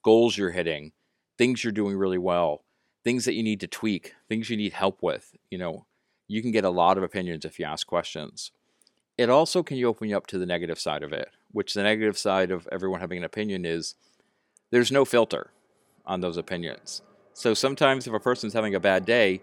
[0.03, 0.91] goals you're hitting,
[1.37, 2.63] things you're doing really well,
[3.03, 5.35] things that you need to tweak, things you need help with.
[5.49, 5.85] You know,
[6.27, 8.51] you can get a lot of opinions if you ask questions.
[9.17, 12.17] It also can open you up to the negative side of it, which the negative
[12.17, 13.95] side of everyone having an opinion is
[14.71, 15.51] there's no filter
[16.05, 17.01] on those opinions.
[17.33, 19.41] So sometimes if a person's having a bad day,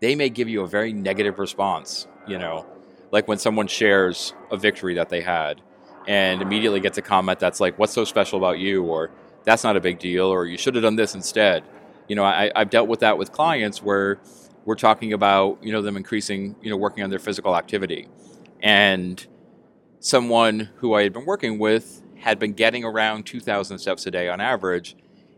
[0.00, 2.66] they may give you a very negative response, you know,
[3.10, 5.60] like when someone shares a victory that they had
[6.06, 8.84] and immediately gets a comment that's like, What's so special about you?
[8.84, 9.10] or
[9.44, 11.64] That's not a big deal, or You should have done this instead.
[12.08, 14.18] You know, I, I've dealt with that with clients where
[14.64, 18.08] we're talking about, you know, them increasing, you know, working on their physical activity.
[18.62, 19.24] And
[20.00, 24.28] someone who I had been working with had been getting around 2,000 steps a day
[24.28, 24.96] on average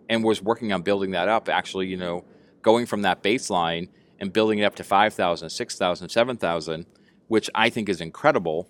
[0.09, 2.25] and was working on building that up, actually, you know,
[2.63, 6.87] going from that baseline and building it up to 5,000, 6,000, 7,000,
[7.31, 8.69] which I think is incredible.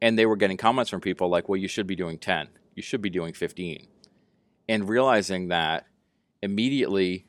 [0.00, 2.82] And they were getting comments from people like, well, you should be doing 10, you
[2.82, 3.86] should be doing 15.
[4.70, 5.84] And realizing that
[6.40, 7.26] immediately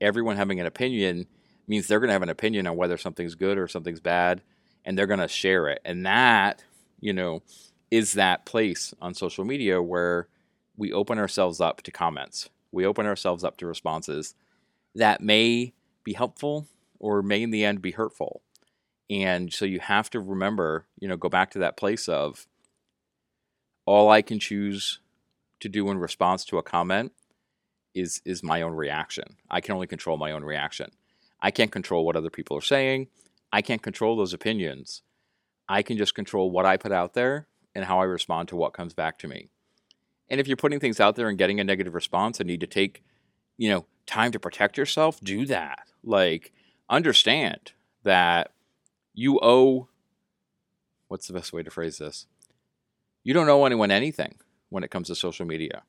[0.00, 1.26] everyone having an opinion
[1.68, 4.40] means they're going to have an opinion on whether something's good or something's bad,
[4.82, 5.82] and they're going to share it.
[5.84, 6.64] And that,
[7.00, 7.42] you know,
[7.90, 10.28] is that place on social media where
[10.74, 14.34] we open ourselves up to comments, we open ourselves up to responses
[14.94, 16.66] that may be helpful
[16.98, 18.40] or may in the end be hurtful.
[19.10, 22.46] And so you have to remember, you know, go back to that place of
[23.86, 25.00] all I can choose
[25.60, 27.12] to do in response to a comment
[27.94, 29.36] is is my own reaction.
[29.50, 30.90] I can only control my own reaction.
[31.40, 33.08] I can't control what other people are saying.
[33.52, 35.02] I can't control those opinions.
[35.68, 38.72] I can just control what I put out there and how I respond to what
[38.72, 39.50] comes back to me.
[40.28, 42.66] And if you're putting things out there and getting a negative response and need to
[42.66, 43.02] take,
[43.56, 45.80] you know, time to protect yourself, do that.
[46.02, 46.52] Like
[46.88, 48.52] understand that
[49.14, 49.88] you owe
[51.08, 52.26] what's the best way to phrase this?
[53.22, 54.36] You don't owe anyone anything
[54.68, 55.82] when it comes to social media.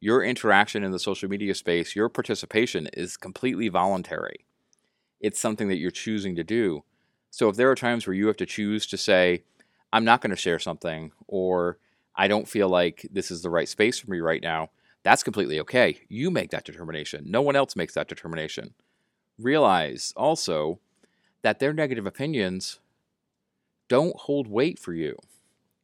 [0.00, 4.46] Your interaction in the social media space, your participation is completely voluntary.
[5.20, 6.84] It's something that you're choosing to do.
[7.30, 9.44] So if there are times where you have to choose to say,
[9.92, 11.78] I'm not going to share something, or
[12.16, 14.70] I don't feel like this is the right space for me right now,
[15.02, 15.98] that's completely okay.
[16.08, 17.24] You make that determination.
[17.26, 18.74] No one else makes that determination
[19.38, 20.78] realize also
[21.42, 22.80] that their negative opinions
[23.88, 25.16] don't hold weight for you.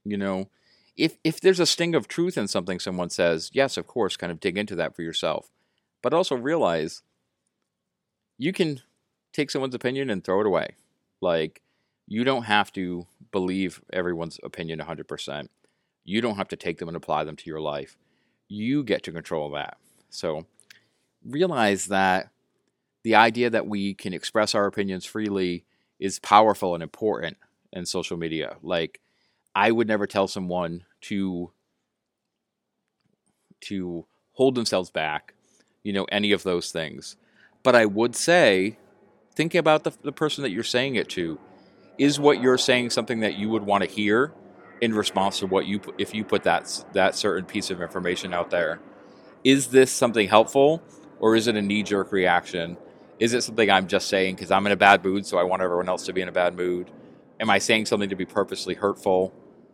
[0.04, 0.48] You know,
[0.96, 4.32] if if there's a sting of truth in something someone says, yes, of course, kind
[4.32, 5.50] of dig into that for yourself.
[6.02, 7.02] But also realize
[8.38, 8.80] you can
[9.32, 10.76] take someone's opinion and throw it away.
[11.20, 11.62] Like
[12.06, 15.48] you don't have to believe everyone's opinion 100%.
[16.04, 17.98] You don't have to take them and apply them to your life.
[18.48, 19.76] You get to control that.
[20.08, 20.46] So
[21.22, 22.30] realize that
[23.02, 25.64] the idea that we can express our opinions freely
[25.98, 27.36] is powerful and important
[27.72, 28.56] in social media.
[28.62, 29.00] Like
[29.54, 31.50] I would never tell someone to
[33.60, 35.34] to hold themselves back,
[35.82, 37.16] you know, any of those things.
[37.64, 38.78] But I would say,
[39.34, 41.38] think about the, the person that you're saying it to.
[41.98, 44.32] Is what you're saying something that you would want to hear
[44.80, 48.50] in response to what you if you put that that certain piece of information out
[48.50, 48.78] there?
[49.42, 50.80] Is this something helpful
[51.18, 52.76] or is it a knee jerk reaction?
[53.18, 55.62] Is it something I'm just saying because I'm in a bad mood, so I want
[55.62, 56.90] everyone else to be in a bad mood?
[57.40, 59.32] Am I saying something to be purposely hurtful?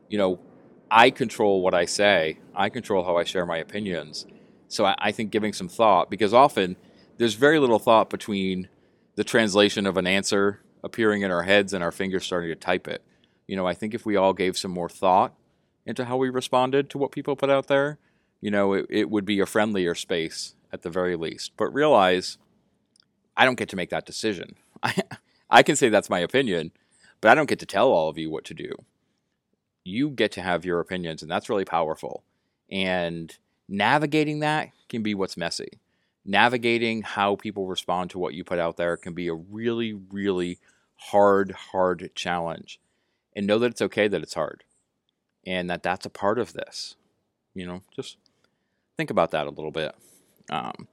[0.08, 0.40] You know,
[0.90, 2.38] I control what I say.
[2.54, 4.26] I control how I share my opinions.
[4.68, 6.76] So I, I think giving some thought, because often
[7.18, 8.68] there's very little thought between
[9.14, 12.88] the translation of an answer appearing in our heads and our fingers starting to type
[12.88, 13.02] it.
[13.46, 15.34] You know, I think if we all gave some more thought
[15.86, 17.98] into how we responded to what people put out there,
[18.40, 21.52] you know, it, it would be a friendlier space at the very least.
[21.56, 22.38] But realize
[23.36, 24.56] I don't get to make that decision.
[24.82, 24.94] I,
[25.50, 26.72] I can say that's my opinion,
[27.20, 28.72] but I don't get to tell all of you what to do.
[29.84, 32.24] You get to have your opinions, and that's really powerful.
[32.70, 33.36] And
[33.68, 35.80] navigating that can be what's messy.
[36.24, 40.58] Navigating how people respond to what you put out there can be a really, really
[40.96, 42.80] hard, hard challenge
[43.36, 44.64] and know that it's okay that it's hard
[45.46, 46.96] and that that's a part of this.
[47.54, 48.16] You know, just
[48.96, 49.94] think about that a little bit.
[50.50, 50.88] Um,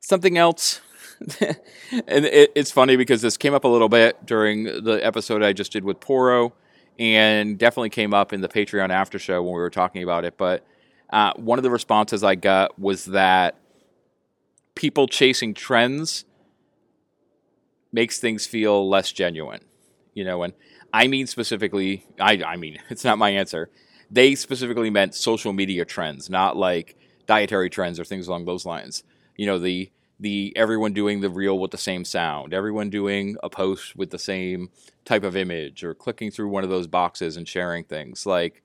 [0.00, 0.80] something else,
[1.40, 5.52] and it, it's funny because this came up a little bit during the episode I
[5.52, 6.52] just did with Poro
[6.98, 10.36] and definitely came up in the Patreon after show when we were talking about it.
[10.36, 10.66] But
[11.10, 13.56] uh, one of the responses I got was that
[14.74, 16.24] people chasing trends
[17.92, 19.60] makes things feel less genuine,
[20.14, 20.52] you know, and
[20.92, 23.70] I mean specifically, I, I mean, it's not my answer.
[24.10, 26.96] They specifically meant social media trends, not like
[27.26, 29.04] dietary trends or things along those lines.
[29.36, 29.90] You know, the
[30.20, 34.18] the everyone doing the reel with the same sound, everyone doing a post with the
[34.18, 34.68] same
[35.04, 38.26] type of image, or clicking through one of those boxes and sharing things.
[38.26, 38.62] Like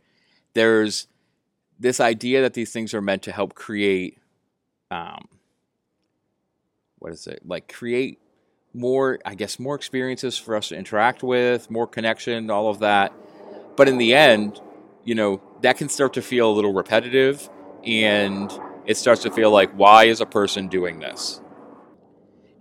[0.54, 1.08] there's
[1.80, 4.18] this idea that these things are meant to help create,
[4.92, 5.28] um,
[7.00, 7.42] what is it?
[7.46, 8.20] Like create
[8.74, 13.14] more, I guess, more experiences for us to interact with, more connection, all of that.
[13.78, 14.60] But in the end,
[15.06, 17.50] you know, that can start to feel a little repetitive
[17.86, 18.52] and
[18.86, 21.42] it starts to feel like, why is a person doing this?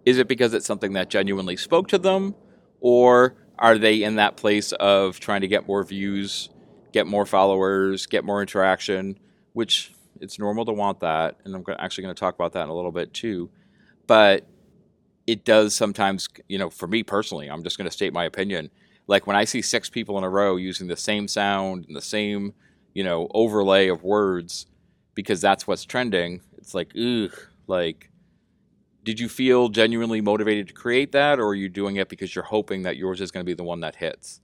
[0.05, 2.35] Is it because it's something that genuinely spoke to them?
[2.81, 6.51] Or are they in that place of trying to get more views,
[6.93, 9.19] get more followers, get more interaction,
[9.53, 11.37] which it's normal to want that.
[11.45, 13.51] And I'm actually going to talk about that in a little bit too.
[14.07, 14.47] But
[15.27, 18.71] it does sometimes, you know, for me personally, I'm just going to state my opinion.
[19.07, 22.03] Like when I see six people in a row using the same sound and the
[22.03, 22.55] same,
[22.93, 24.67] you know, overlay of words
[25.15, 27.33] because that's what's trending, it's like, ugh,
[27.67, 28.11] like,
[29.05, 32.45] did you feel genuinely motivated to create that or are you doing it because you're
[32.45, 34.41] hoping that yours is going to be the one that hits?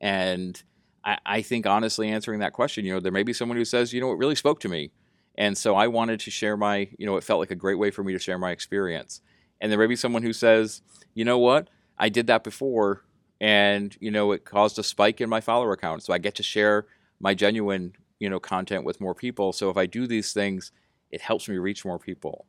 [0.00, 0.62] And
[1.04, 3.92] I, I think honestly answering that question, you know, there may be someone who says,
[3.92, 4.92] you know, it really spoke to me.
[5.36, 7.90] And so I wanted to share my, you know, it felt like a great way
[7.90, 9.20] for me to share my experience
[9.60, 10.82] and there may be someone who says,
[11.14, 13.04] you know what, I did that before,
[13.40, 16.42] and you know it caused a spike in my follower count, so I get to
[16.42, 16.86] share
[17.18, 19.52] my genuine you know content with more people.
[19.52, 20.70] So if I do these things,
[21.10, 22.46] it helps me reach more people.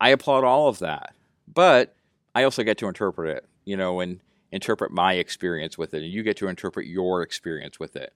[0.00, 1.14] I applaud all of that,
[1.52, 1.94] but
[2.34, 4.20] I also get to interpret it, you know, and
[4.52, 8.12] interpret my experience with it, and you get to interpret your experience with it.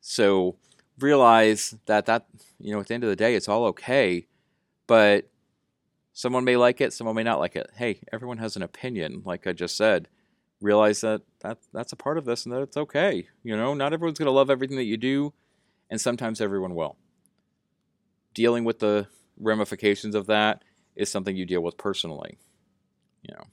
[0.00, 0.56] So
[0.98, 2.26] realize that that
[2.60, 4.26] you know at the end of the day, it's all okay,
[4.86, 5.28] but
[6.12, 7.70] Someone may like it, someone may not like it.
[7.74, 10.08] Hey, everyone has an opinion, like I just said.
[10.60, 13.26] Realize that, that that's a part of this and that it's okay.
[13.42, 15.32] You know, not everyone's going to love everything that you do,
[15.90, 16.96] and sometimes everyone will.
[18.34, 19.08] Dealing with the
[19.38, 20.62] ramifications of that
[20.96, 22.38] is something you deal with personally.
[23.22, 23.44] You know.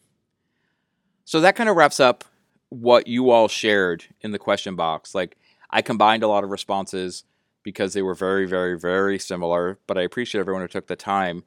[1.26, 2.24] So that kind of wraps up
[2.70, 5.14] what you all shared in the question box.
[5.14, 5.38] Like
[5.70, 7.24] I combined a lot of responses
[7.64, 11.44] because they were very, very, very similar, but I appreciate everyone who took the time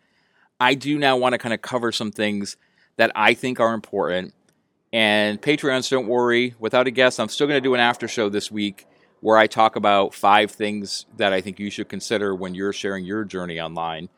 [0.63, 2.57] I do now want to kind of cover some things
[2.97, 4.33] that I think are important.
[4.93, 6.55] And Patreons, don't worry.
[6.61, 8.87] Without a guest, I'm still going to do an after show this week
[9.21, 13.05] where I talk about five things that I think you should consider when you're sharing
[13.05, 14.09] your journey online.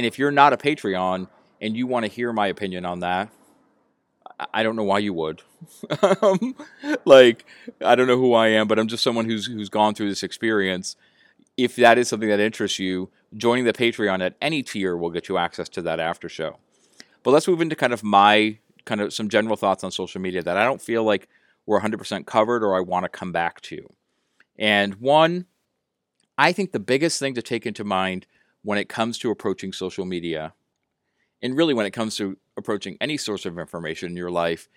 [0.00, 1.28] And if you're not a Patreon
[1.60, 3.28] and you want to hear my opinion on that,
[4.54, 5.42] I don't know why you would.
[6.22, 6.56] Um,
[7.04, 7.44] like,
[7.84, 10.22] I don't know who I am, but I'm just someone who's who's gone through this
[10.22, 10.96] experience.
[11.58, 15.28] If that is something that interests you, joining the Patreon at any tier will get
[15.28, 16.56] you access to that after show.
[17.22, 20.42] But let's move into kind of my kind of some general thoughts on social media
[20.42, 21.28] that I don't feel like
[21.66, 23.86] we're 100% covered or I want to come back to.
[24.58, 25.44] And one,
[26.38, 28.26] I think the biggest thing to take into mind
[28.62, 30.54] when it comes to approaching social media
[31.42, 34.68] and really when it comes to approaching any source of information in your life,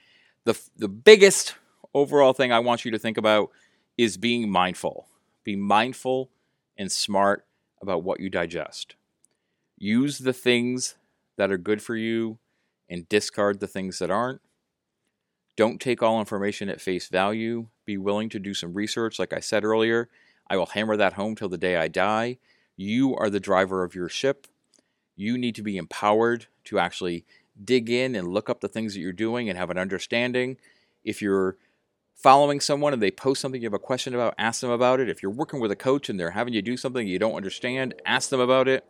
[0.45, 1.55] the the biggest
[1.93, 3.49] overall thing I want you to think about
[3.97, 5.07] is being mindful.
[5.43, 6.29] Be mindful
[6.77, 7.45] and smart
[7.81, 8.95] about what you digest.
[9.77, 10.95] Use the things
[11.37, 12.39] that are good for you
[12.89, 14.41] and discard the things that aren't.
[15.55, 17.67] Don't take all information at face value.
[17.85, 19.19] Be willing to do some research.
[19.19, 20.09] Like I said earlier,
[20.49, 22.37] I will hammer that home till the day I die.
[22.75, 24.47] You are the driver of your ship.
[25.15, 27.25] You need to be empowered to actually
[27.63, 30.57] dig in and look up the things that you're doing and have an understanding.
[31.03, 31.57] If you're
[32.15, 35.09] following someone and they post something you have a question about, ask them about it.
[35.09, 37.93] If you're working with a coach and they're having you do something you don't understand,
[38.05, 38.85] ask them about it.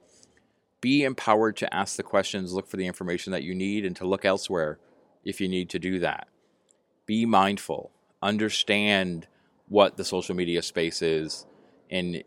[0.82, 4.06] Be empowered to ask the questions, look for the information that you need, and to
[4.06, 4.80] look elsewhere
[5.24, 6.28] if you need to do that.
[7.06, 9.28] Be mindful, understand
[9.70, 11.46] what the social media space is,
[11.90, 12.24] and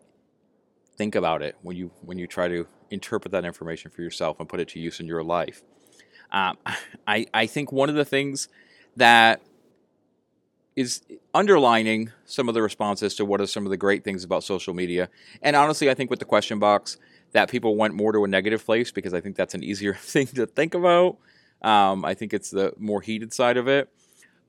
[0.97, 4.49] think about it when you when you try to interpret that information for yourself and
[4.49, 5.63] put it to use in your life.
[6.31, 6.59] Um,
[7.07, 8.49] I I think one of the things
[8.97, 9.43] that
[10.75, 11.03] is
[11.35, 14.75] underlining some of the responses to what are some of the great things about social
[14.75, 15.09] media.
[15.41, 16.99] And honestly, I think with the question box,
[17.33, 20.27] that people went more to a negative place because I think that's an easier thing
[20.29, 21.19] to think about.
[21.63, 23.89] Um, I think it's the more heated side of it.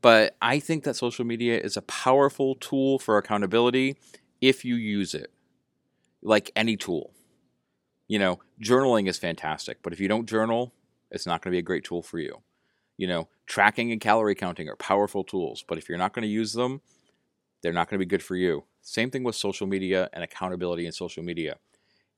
[0.01, 3.97] But I think that social media is a powerful tool for accountability
[4.41, 5.31] if you use it,
[6.27, 7.11] like any tool.
[8.07, 10.73] You know, journaling is fantastic, but if you don't journal,
[11.09, 12.41] it's not going to be a great tool for you.
[12.97, 16.29] You know, tracking and calorie counting are powerful tools, but if you're not going to
[16.29, 16.81] use them,
[17.61, 18.65] they're not going to be good for you.
[18.81, 21.57] Same thing with social media and accountability in social media.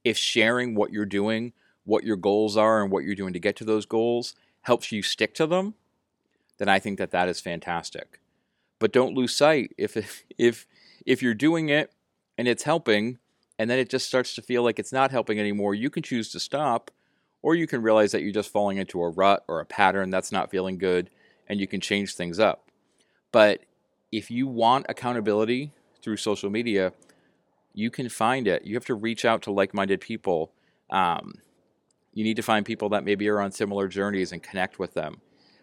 [0.04, 1.54] If sharing what you're doing,
[1.84, 5.02] what your goals are, and what you're doing to get to those goals helps you
[5.02, 5.76] stick to them,
[6.58, 8.20] then I think that that is fantastic.
[8.80, 10.66] But don't lose sight if if
[11.06, 11.92] if you're doing it
[12.38, 13.20] and it's helping,
[13.60, 16.32] and then it just starts to feel like it's not helping anymore, you can choose
[16.32, 16.90] to stop
[17.42, 20.32] or you can realize that you're just falling into a rut or a pattern that's
[20.32, 21.10] not feeling good
[21.48, 22.72] and you can change things up.
[23.32, 23.62] But
[24.12, 26.94] if you want accountability through social media,
[27.74, 28.66] you can find it.
[28.66, 30.52] You have to reach out to like minded people.
[30.90, 31.36] Um,
[32.14, 35.22] you need to find people that maybe are on similar journeys and connect with them.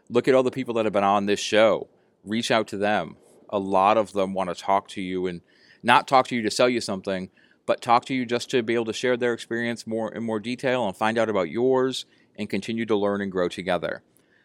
[0.09, 1.89] Look at all the people that have been on this show.
[2.25, 3.17] Reach out to them.
[3.49, 5.41] A lot of them want to talk to you and
[5.83, 7.31] not talk to you to sell you something,
[7.67, 10.41] but talk to you just to be able to share their experience more in more
[10.41, 12.07] detail and find out about yours
[12.37, 14.03] and continue to learn and grow together.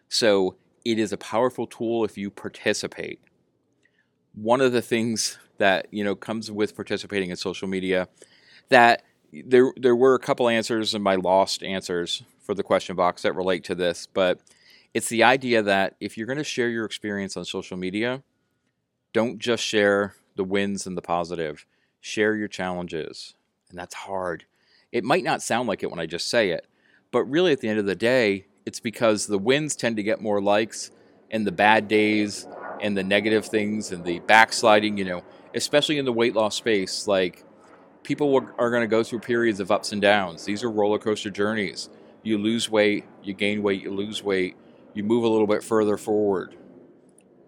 [0.10, 3.20] So it is a powerful tool if you participate.
[4.34, 8.08] One of the things that you know comes with participating in social media
[8.70, 13.22] that there there were a couple answers in my lost answers for the question box
[13.22, 14.42] that relate to this, but
[14.94, 18.24] it's the idea that if you're going to share your experience on social media,
[19.14, 21.66] don't just share the wins and the positive
[22.02, 23.36] share your challenges.
[23.70, 24.46] And that's hard.
[24.92, 26.68] It might not sound like it when I just say it,
[27.12, 30.22] but really at the end of the day, it's because the wins tend to get
[30.22, 30.92] more likes
[31.30, 32.46] and the bad days
[32.82, 35.24] and the negative things and the backsliding, you know,
[35.56, 37.46] especially in the weight loss space, like
[38.04, 40.44] people are going to go through periods of ups and downs.
[40.44, 41.90] These are roller coaster journeys.
[42.24, 44.56] You lose weight, you gain weight, you lose weight,
[44.94, 46.56] you move a little bit further forward.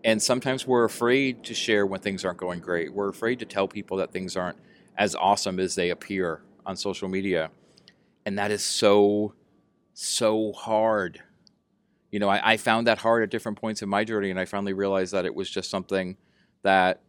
[0.03, 2.93] And sometimes we're afraid to share when things aren't going great.
[2.93, 4.57] We're afraid to tell people that things aren't
[4.97, 7.51] as awesome as they appear on social media.
[8.25, 9.33] And that is so,
[9.93, 11.21] so hard.
[12.11, 14.45] You know, I, I found that hard at different points in my journey, and I
[14.45, 16.17] finally realized that it was just something
[16.63, 17.01] that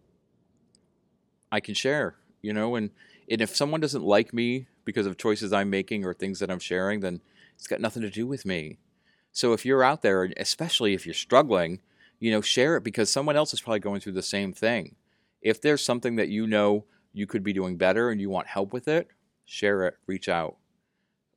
[1.50, 2.90] I can share, you know, and,
[3.30, 6.58] and if someone doesn't like me because of choices I'm making or things that I'm
[6.58, 7.20] sharing, then
[7.56, 8.78] it's got nothing to do with me.
[9.32, 11.80] So if you're out there, especially if you're struggling,
[12.24, 14.96] you know, share it because someone else is probably going through the same thing.
[15.42, 18.72] If there's something that you know you could be doing better and you want help
[18.72, 19.08] with it,
[19.44, 20.56] share it, reach out.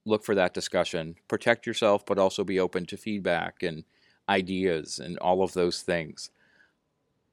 [0.05, 1.15] Look for that discussion.
[1.27, 3.83] Protect yourself, but also be open to feedback and
[4.29, 6.29] ideas and all of those things.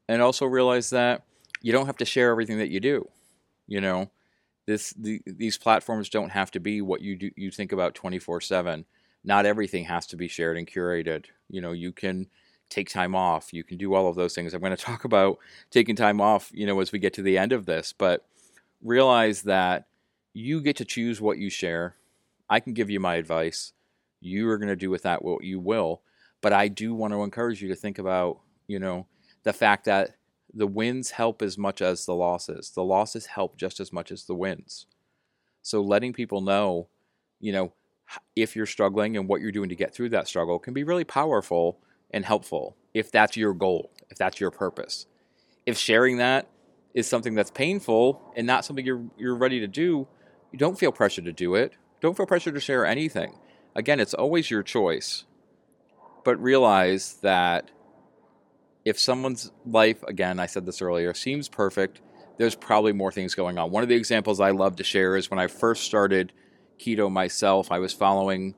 [0.08, 1.22] And also realize that
[1.62, 3.08] you don't have to share everything that you do.
[3.68, 4.10] You know,
[4.66, 8.84] this the, these platforms don't have to be what you do you think about 24/7.
[9.22, 11.26] Not everything has to be shared and curated.
[11.48, 12.26] You know, you can
[12.74, 13.52] take time off.
[13.52, 14.52] You can do all of those things.
[14.52, 15.38] I'm going to talk about
[15.70, 18.26] taking time off, you know, as we get to the end of this, but
[18.82, 19.86] realize that
[20.32, 21.96] you get to choose what you share.
[22.50, 23.72] I can give you my advice.
[24.20, 26.02] You are going to do with that what you will,
[26.40, 29.06] but I do want to encourage you to think about, you know,
[29.44, 30.16] the fact that
[30.52, 32.70] the wins help as much as the losses.
[32.70, 34.86] The losses help just as much as the wins.
[35.62, 36.88] So letting people know,
[37.40, 37.72] you know,
[38.36, 41.04] if you're struggling and what you're doing to get through that struggle can be really
[41.04, 41.80] powerful
[42.14, 45.06] and helpful if that's your goal, if that's your purpose.
[45.66, 46.48] If sharing that
[46.94, 50.08] is something that's painful and not something you're you're ready to do,
[50.52, 51.74] you don't feel pressure to do it.
[52.00, 53.38] Don't feel pressure to share anything.
[53.74, 55.24] Again, it's always your choice.
[56.24, 57.70] but realize that
[58.84, 62.00] if someone's life, again, I said this earlier, seems perfect,
[62.38, 63.70] there's probably more things going on.
[63.70, 66.32] One of the examples I love to share is when I first started
[66.78, 68.54] keto myself, I was following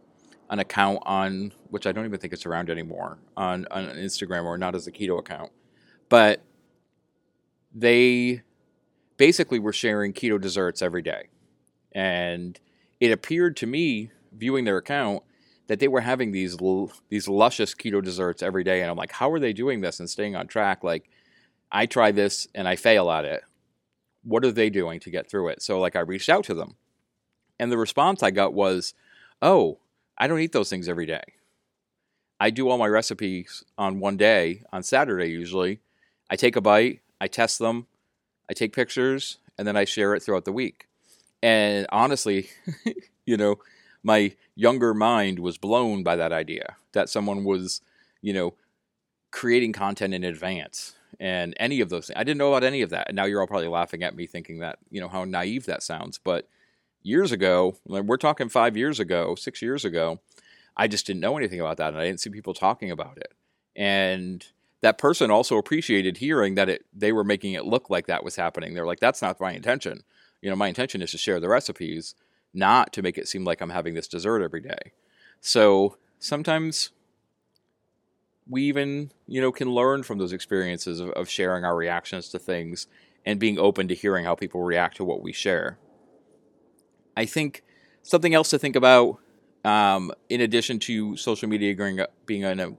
[0.51, 4.57] an account on which I don't even think it's around anymore on, on Instagram or
[4.57, 5.51] not as a keto account.
[6.09, 6.43] But
[7.75, 8.43] they
[9.17, 11.29] basically were sharing keto desserts every day.
[11.93, 12.59] And
[13.01, 15.23] it appeared to me, viewing their account,
[15.67, 19.13] that they were having these l- these luscious keto desserts every day, and I'm like,
[19.13, 20.85] how are they doing this and staying on track?
[20.85, 21.09] Like,
[21.73, 23.43] I try this and I fail at it.
[24.23, 25.63] What are they doing to get through it?
[25.63, 26.77] So, like, I reached out to them,
[27.59, 28.95] and the response I got was,
[29.43, 29.79] "Oh,
[30.19, 31.23] I don't eat those things every day.
[32.39, 35.81] I do all my recipes on one day, on Saturday usually.
[36.29, 37.87] I take a bite, I test them,
[38.51, 40.89] I take pictures, and then I share it throughout the week."
[41.43, 42.49] And honestly,
[43.27, 43.57] you know,
[44.03, 47.81] my younger mind was blown by that idea that someone was,
[48.23, 48.55] you know,
[49.31, 52.17] creating content in advance and any of those things.
[52.17, 53.09] I didn't know about any of that.
[53.09, 55.83] And now you're all probably laughing at me thinking that, you know, how naive that
[55.83, 56.19] sounds.
[56.19, 56.49] But
[57.07, 60.21] years ago, we're talking five years ago, six years ago,
[60.77, 61.89] I just didn't know anything about that.
[61.89, 63.33] And I didn't see people talking about it.
[63.75, 64.45] And
[64.81, 68.37] that person also appreciated hearing that it they were making it look like that was
[68.37, 68.75] happening.
[68.75, 70.03] They're like, that's not my intention.
[70.43, 72.15] You know, my intention is to share the recipes
[72.53, 74.93] not to make it seem like I'm having this dessert every day.
[75.41, 76.91] So sometimes
[78.49, 82.39] we even, you know, can learn from those experiences of, of sharing our reactions to
[82.39, 82.87] things
[83.25, 85.79] and being open to hearing how people react to what we share.
[87.17, 87.63] I think
[88.03, 89.19] something else to think about,
[89.65, 91.75] um, in addition to social media
[92.27, 92.77] being an, an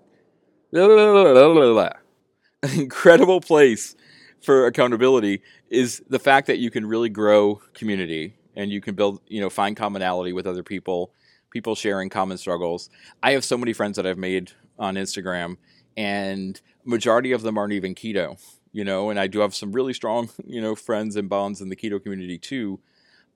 [2.75, 3.95] incredible place
[4.41, 9.21] for accountability, is the fact that you can really grow community and you can build,
[9.27, 11.11] you know, find commonality with other people,
[11.51, 12.89] people sharing common struggles.
[13.21, 15.57] I have so many friends that I've made on Instagram,
[15.95, 18.39] and majority of them aren't even keto,
[18.71, 21.69] you know, and I do have some really strong, you know, friends and bonds in
[21.69, 22.79] the keto community too.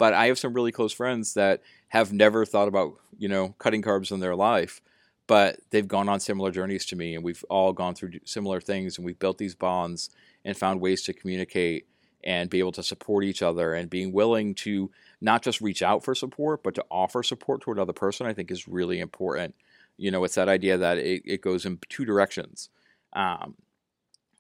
[0.02, 3.84] But I have some really close friends that have never thought about, you know, cutting
[3.84, 4.82] carbs in their life,
[5.28, 8.98] but they've gone on similar journeys to me, and we've all gone through similar things,
[8.98, 10.10] and we've built these bonds
[10.44, 11.86] and found ways to communicate
[12.24, 14.90] and be able to support each other and being willing to
[15.22, 18.50] not just reach out for support, but to offer support to another person, I think
[18.50, 19.54] is really important.
[19.98, 22.70] You know, it's that idea that it, it goes in two directions.
[23.14, 23.54] Um,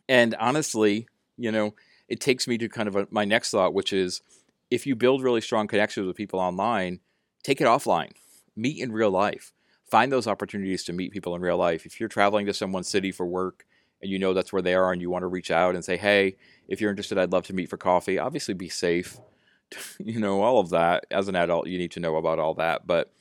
[0.09, 1.07] and honestly,
[1.37, 1.75] you know,
[2.07, 4.23] it takes me to kind of a, my next thought, which is
[4.71, 7.01] if you build really strong connections with people online,
[7.43, 8.11] take it offline,
[8.55, 9.51] meet in real life,
[9.91, 11.85] find those opportunities to meet people in real life.
[11.85, 13.65] If you're traveling to someone's city for work
[14.01, 15.97] and you know that's where they are and you want to reach out and say,
[15.97, 16.37] hey,
[16.69, 18.17] if you're interested, I'd love to meet for coffee.
[18.17, 19.19] Obviously, be safe.
[19.99, 21.05] you know, all of that.
[21.11, 22.87] As an adult, you need to know about all that.
[22.87, 23.11] But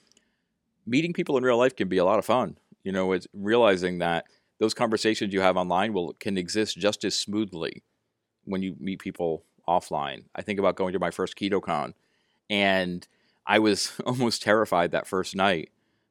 [0.86, 2.56] meeting people in real life can be a lot of fun.
[2.84, 4.24] You know, it's realizing that
[4.58, 7.82] those conversations you have online will can exist just as smoothly
[8.44, 10.24] when you meet people offline.
[10.34, 11.94] I think about going to my first KetoCon,
[12.48, 13.06] and
[13.46, 15.70] I was almost terrified that first night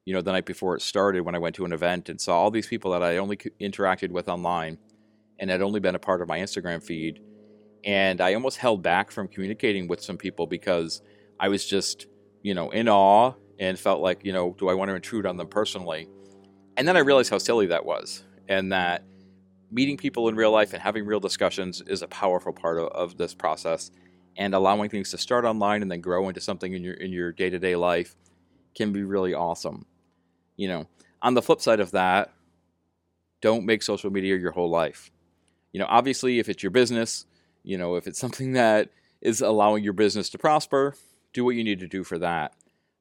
[0.10, 2.36] you know, the night before it started when I went to an event and saw
[2.36, 4.80] all these people that I only interacted with online
[5.38, 7.22] and had only been a part of my Instagram feed.
[7.84, 11.04] And I almost held back from communicating with some people because
[11.40, 12.08] I was just,
[12.42, 15.38] you know, in awe and felt like, you know, do I want to intrude on
[15.38, 16.08] them personally?
[16.76, 19.04] And then I realized how silly that was and that
[19.72, 23.18] meeting people in real life and having real discussions is a powerful part of, of
[23.18, 23.92] this process
[24.38, 27.32] and allowing things to start online and then grow into something in your in your
[27.32, 28.16] day-to-day life
[28.76, 29.86] can be really awesome
[30.60, 30.88] you know,
[31.22, 32.34] on the flip side of that,
[33.42, 35.10] don't make social media your whole life.
[35.72, 37.26] You know, obviously, if it's your business,
[37.64, 38.90] you know, if it's something that
[39.22, 40.96] is allowing your business to prosper,
[41.32, 42.56] do what you need to do for that.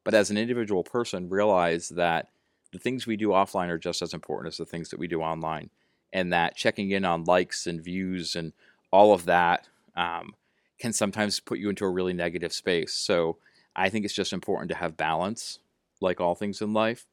[0.04, 2.28] But as an individual person, realize that
[2.72, 5.20] the things we do offline are just as important as the things that we do
[5.20, 5.70] online.
[6.12, 8.52] And that checking in on likes and views and
[8.90, 10.34] all of that um,
[10.78, 12.94] can sometimes put you into a really negative space.
[12.94, 13.36] So
[13.76, 15.59] I think it's just important to have balance,
[16.00, 17.06] like all things in life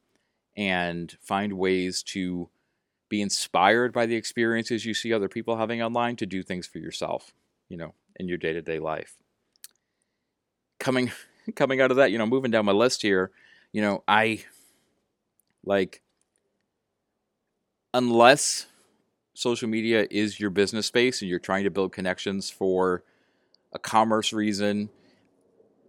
[0.56, 2.48] and find ways to
[3.08, 6.78] be inspired by the experiences you see other people having online to do things for
[6.78, 7.32] yourself,
[7.68, 9.16] you know, in your day-to-day life.
[10.80, 11.12] Coming
[11.54, 13.30] coming out of that, you know, moving down my list here,
[13.72, 14.44] you know, I
[15.64, 16.02] like
[17.94, 18.66] unless
[19.36, 23.02] social media is your business space and you're trying to build connections for
[23.72, 24.88] a commerce reason,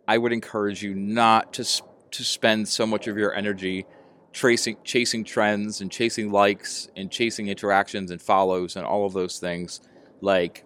[0.07, 1.63] I would encourage you not to
[2.11, 3.85] to spend so much of your energy
[4.31, 9.39] tracing, chasing trends and chasing likes and chasing interactions and follows and all of those
[9.39, 9.81] things.
[10.21, 10.63] Like,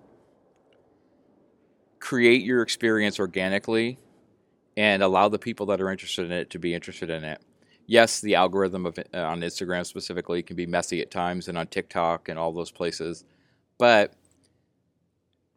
[2.00, 3.98] create your experience organically
[4.78, 7.42] and allow the people that are interested in it to be interested in it.
[7.88, 11.68] Yes, the algorithm of uh, on Instagram specifically can be messy at times, and on
[11.68, 13.24] TikTok and all those places,
[13.78, 14.14] but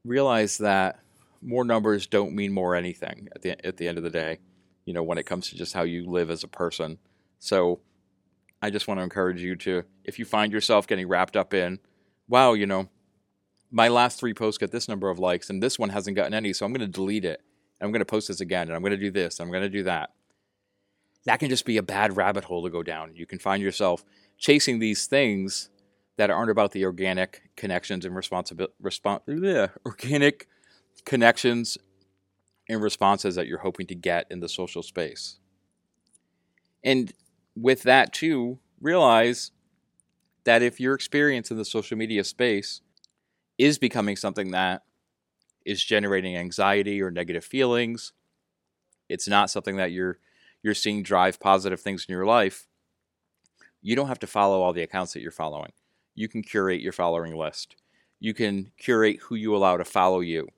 [0.05, 1.01] realize that
[1.43, 4.39] more numbers don't mean more anything at the at the end of the day.
[4.85, 6.99] You know, when it comes to just how you live as a person.
[7.39, 7.81] So,
[8.63, 11.79] I just want to encourage you to, if you find yourself getting wrapped up in,
[12.29, 12.89] wow, you know,
[13.71, 16.53] my last three posts got this number of likes, and this one hasn't gotten any,
[16.53, 17.43] so I'm going to delete it.
[17.81, 19.65] I'm going to post this again, and I'm going to do this, and I'm going
[19.65, 20.11] to do that
[21.27, 23.15] that can just be a bad rabbit hole to go down.
[23.15, 24.05] You can find yourself
[24.39, 25.71] chasing these things
[26.17, 30.49] that aren't about the organic connections and responsibility, respons- organic
[31.05, 31.79] connections
[32.69, 35.39] and responses that you're hoping to get in the social space.
[36.83, 37.13] And
[37.57, 39.51] with that, too, realize
[40.45, 42.81] that if your experience in the social media space
[43.59, 44.83] is becoming something that
[45.65, 48.13] is generating anxiety or negative feelings,
[49.09, 50.19] it's not something that you're
[50.65, 52.67] you're seeing drive positive things in your life,
[53.83, 55.73] you don't have to follow all the accounts that you're following.
[56.15, 57.77] You can curate your following list.
[58.19, 60.49] You can curate who you allow to follow you.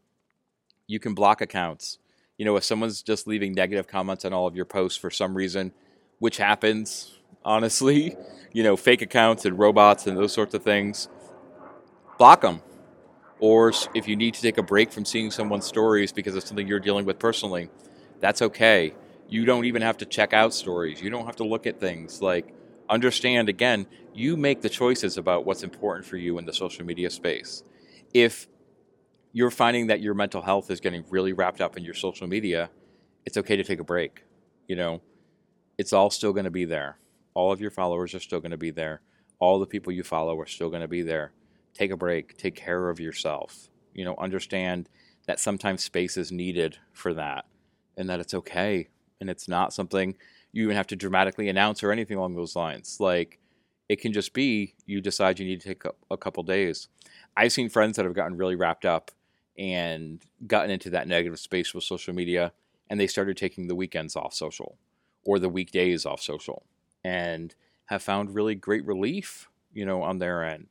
[0.86, 1.98] You can block accounts.
[2.38, 5.36] You know, if someone's just leaving negative comments on all of your posts for some
[5.36, 5.72] reason,
[6.20, 8.16] which happens, honestly,
[8.52, 11.08] you know, fake accounts and robots and those sorts of things,
[12.16, 12.62] block them.
[13.40, 16.68] Or if you need to take a break from seeing someone's stories because it's something
[16.68, 17.70] you're dealing with personally,
[18.20, 18.94] that's okay
[19.28, 21.00] you don't even have to check out stories.
[21.00, 22.22] You don't have to look at things.
[22.22, 22.52] Like,
[22.88, 27.10] understand again, you make the choices about what's important for you in the social media
[27.10, 27.62] space.
[28.14, 28.46] If
[29.32, 32.70] you're finding that your mental health is getting really wrapped up in your social media,
[33.24, 34.24] it's okay to take a break.
[34.68, 35.02] You know,
[35.76, 36.98] it's all still going to be there.
[37.34, 39.02] All of your followers are still going to be there.
[39.38, 41.32] All the people you follow are still going to be there.
[41.74, 42.38] Take a break.
[42.38, 43.68] Take care of yourself.
[43.92, 44.88] You know, understand
[45.26, 47.44] that sometimes space is needed for that
[47.96, 48.88] and that it's okay
[49.20, 50.16] and it's not something
[50.52, 52.98] you even have to dramatically announce or anything along those lines.
[52.98, 53.38] Like
[53.88, 56.88] it can just be you decide you need to take a, couple days.
[57.36, 59.10] I've seen friends that have gotten really wrapped up
[59.58, 62.52] and gotten into that negative space with social media
[62.88, 64.78] and they started taking the weekends off social
[65.24, 66.64] or the weekdays off social
[67.04, 67.54] and
[67.86, 70.68] have found really great relief, you know, on their end.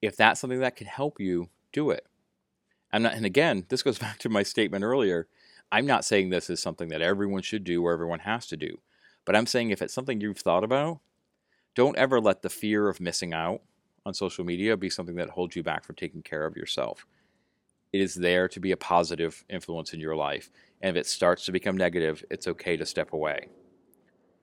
[0.00, 2.06] If that's something that can help you, do it.
[2.92, 5.28] I'm not, and again, this goes back to my statement earlier.
[5.70, 8.78] I'm not saying this is something that everyone should do or everyone has to do,
[9.24, 11.00] but I'm saying if it's something you've thought about,
[11.74, 13.60] don't ever let the fear of missing out
[14.06, 17.06] on social media be something that holds you back from taking care of yourself.
[17.92, 20.50] It is there to be a positive influence in your life.
[20.80, 23.48] And if it starts to become negative, it's okay to step away.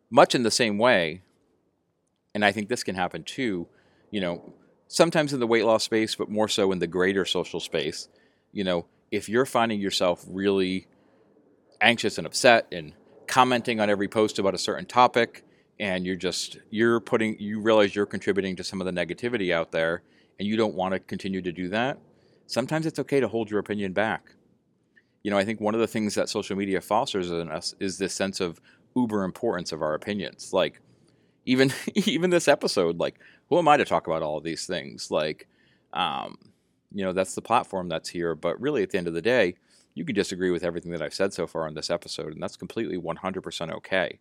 [0.10, 1.24] Much in the same way,
[2.34, 3.68] and I think this can happen too,
[4.12, 4.54] you know,
[4.88, 8.08] sometimes in the weight loss space, but more so in the greater social space,
[8.52, 10.88] you know, if you're finding yourself really
[11.82, 12.94] anxious and upset and
[13.28, 15.44] commenting on every post about a certain topic
[15.80, 19.72] and you're just you're putting you realize you're contributing to some of the negativity out
[19.72, 20.04] there
[20.40, 21.98] and you don't want to continue to do that
[22.48, 24.32] sometimes it's okay to hold your opinion back.
[25.24, 27.98] You know i think one of the things that social media fosters in us is
[27.98, 28.62] this sense of
[28.96, 30.54] uber importance of our opinions.
[30.54, 30.82] Like
[31.46, 33.20] even even this episode like
[33.50, 35.10] who am i to talk about all of these things?
[35.12, 35.48] Like
[35.94, 36.38] um
[36.94, 39.56] you know that's the platform that's here but really at the end of the day
[39.96, 42.58] you can disagree with everything that I've said so far on this episode, and that's
[42.58, 44.20] completely 100% okay.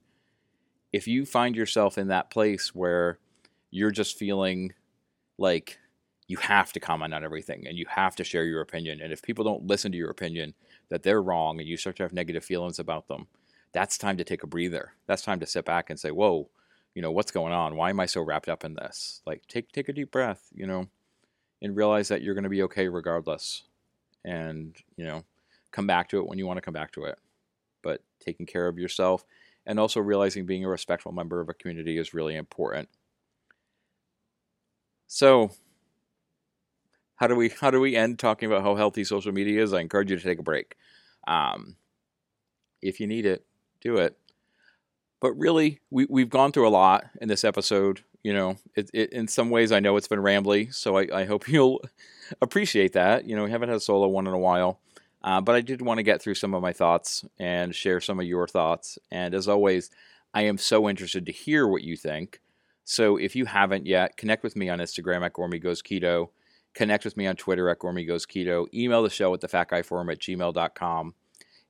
[0.93, 3.19] If you find yourself in that place where
[3.71, 4.73] you're just feeling
[5.37, 5.79] like
[6.29, 9.21] you have to comment on everything and you have to share your opinion, and if
[9.21, 10.55] people don't listen to your opinion,
[10.91, 13.27] that they're wrong and you start to have negative feelings about them,
[13.73, 14.93] that's time to take a breather.
[15.07, 16.49] That's time to sit back and say, whoa,
[16.95, 17.75] you know, what's going on?
[17.75, 19.21] Why am I so wrapped up in this?
[19.27, 20.87] Like, take, take a deep breath, you know,
[21.61, 23.65] and realize that you're going to be okay regardless.
[24.25, 25.25] And, you know,
[25.75, 27.19] come back to it when you want to come back to it.
[27.83, 29.25] But taking care of yourself
[29.67, 32.89] and also realizing being a respectful member of a community is really important.
[35.07, 35.51] So,
[37.17, 39.73] how do we how do we end talking about how healthy social media is?
[39.73, 40.77] I encourage you to take a break.
[41.27, 41.77] Um,
[42.81, 43.45] if you need it,
[43.81, 44.17] do it.
[45.21, 48.03] But really, we we've gone through a lot in this episode.
[48.23, 51.25] You know, it, it, in some ways, I know it's been rambly, so I, I
[51.27, 51.83] hope you'll
[52.41, 53.27] appreciate that.
[53.27, 54.81] You know, we haven't had a solo one in a while.
[55.25, 58.21] Uh, but I did want to get through some of my thoughts and share some
[58.21, 58.99] of your thoughts.
[59.11, 59.91] And as always,
[60.35, 62.43] I am so interested to hear what you think.
[62.85, 66.29] So if you haven't yet, connect with me on Instagram at Gormy Goes Keto.
[66.75, 68.67] Connect with me on Twitter at Gormy Goes Keto.
[68.75, 71.15] Email the show at the Fat Guy Forum at gmail.com.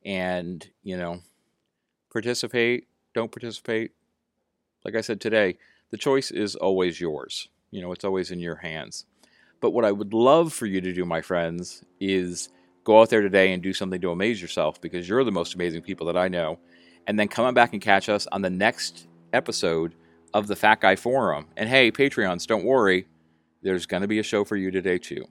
[0.05, 1.20] And, you know,
[2.12, 3.92] participate, don't participate.
[4.84, 5.59] Like I said today,
[5.92, 7.48] the choice is always yours.
[7.70, 9.07] You know, it's always in your hands.
[9.61, 12.48] But what I would love for you to do, my friends, is
[12.85, 15.80] Go out there today and do something to amaze yourself because you're the most amazing
[15.80, 16.59] people that I know.
[17.07, 19.95] And then come on back and catch us on the next episode
[20.35, 21.47] of the Fat Guy Forum.
[21.57, 23.07] And hey, Patreons, don't worry,
[23.62, 25.24] there's going to be a show for you today, too.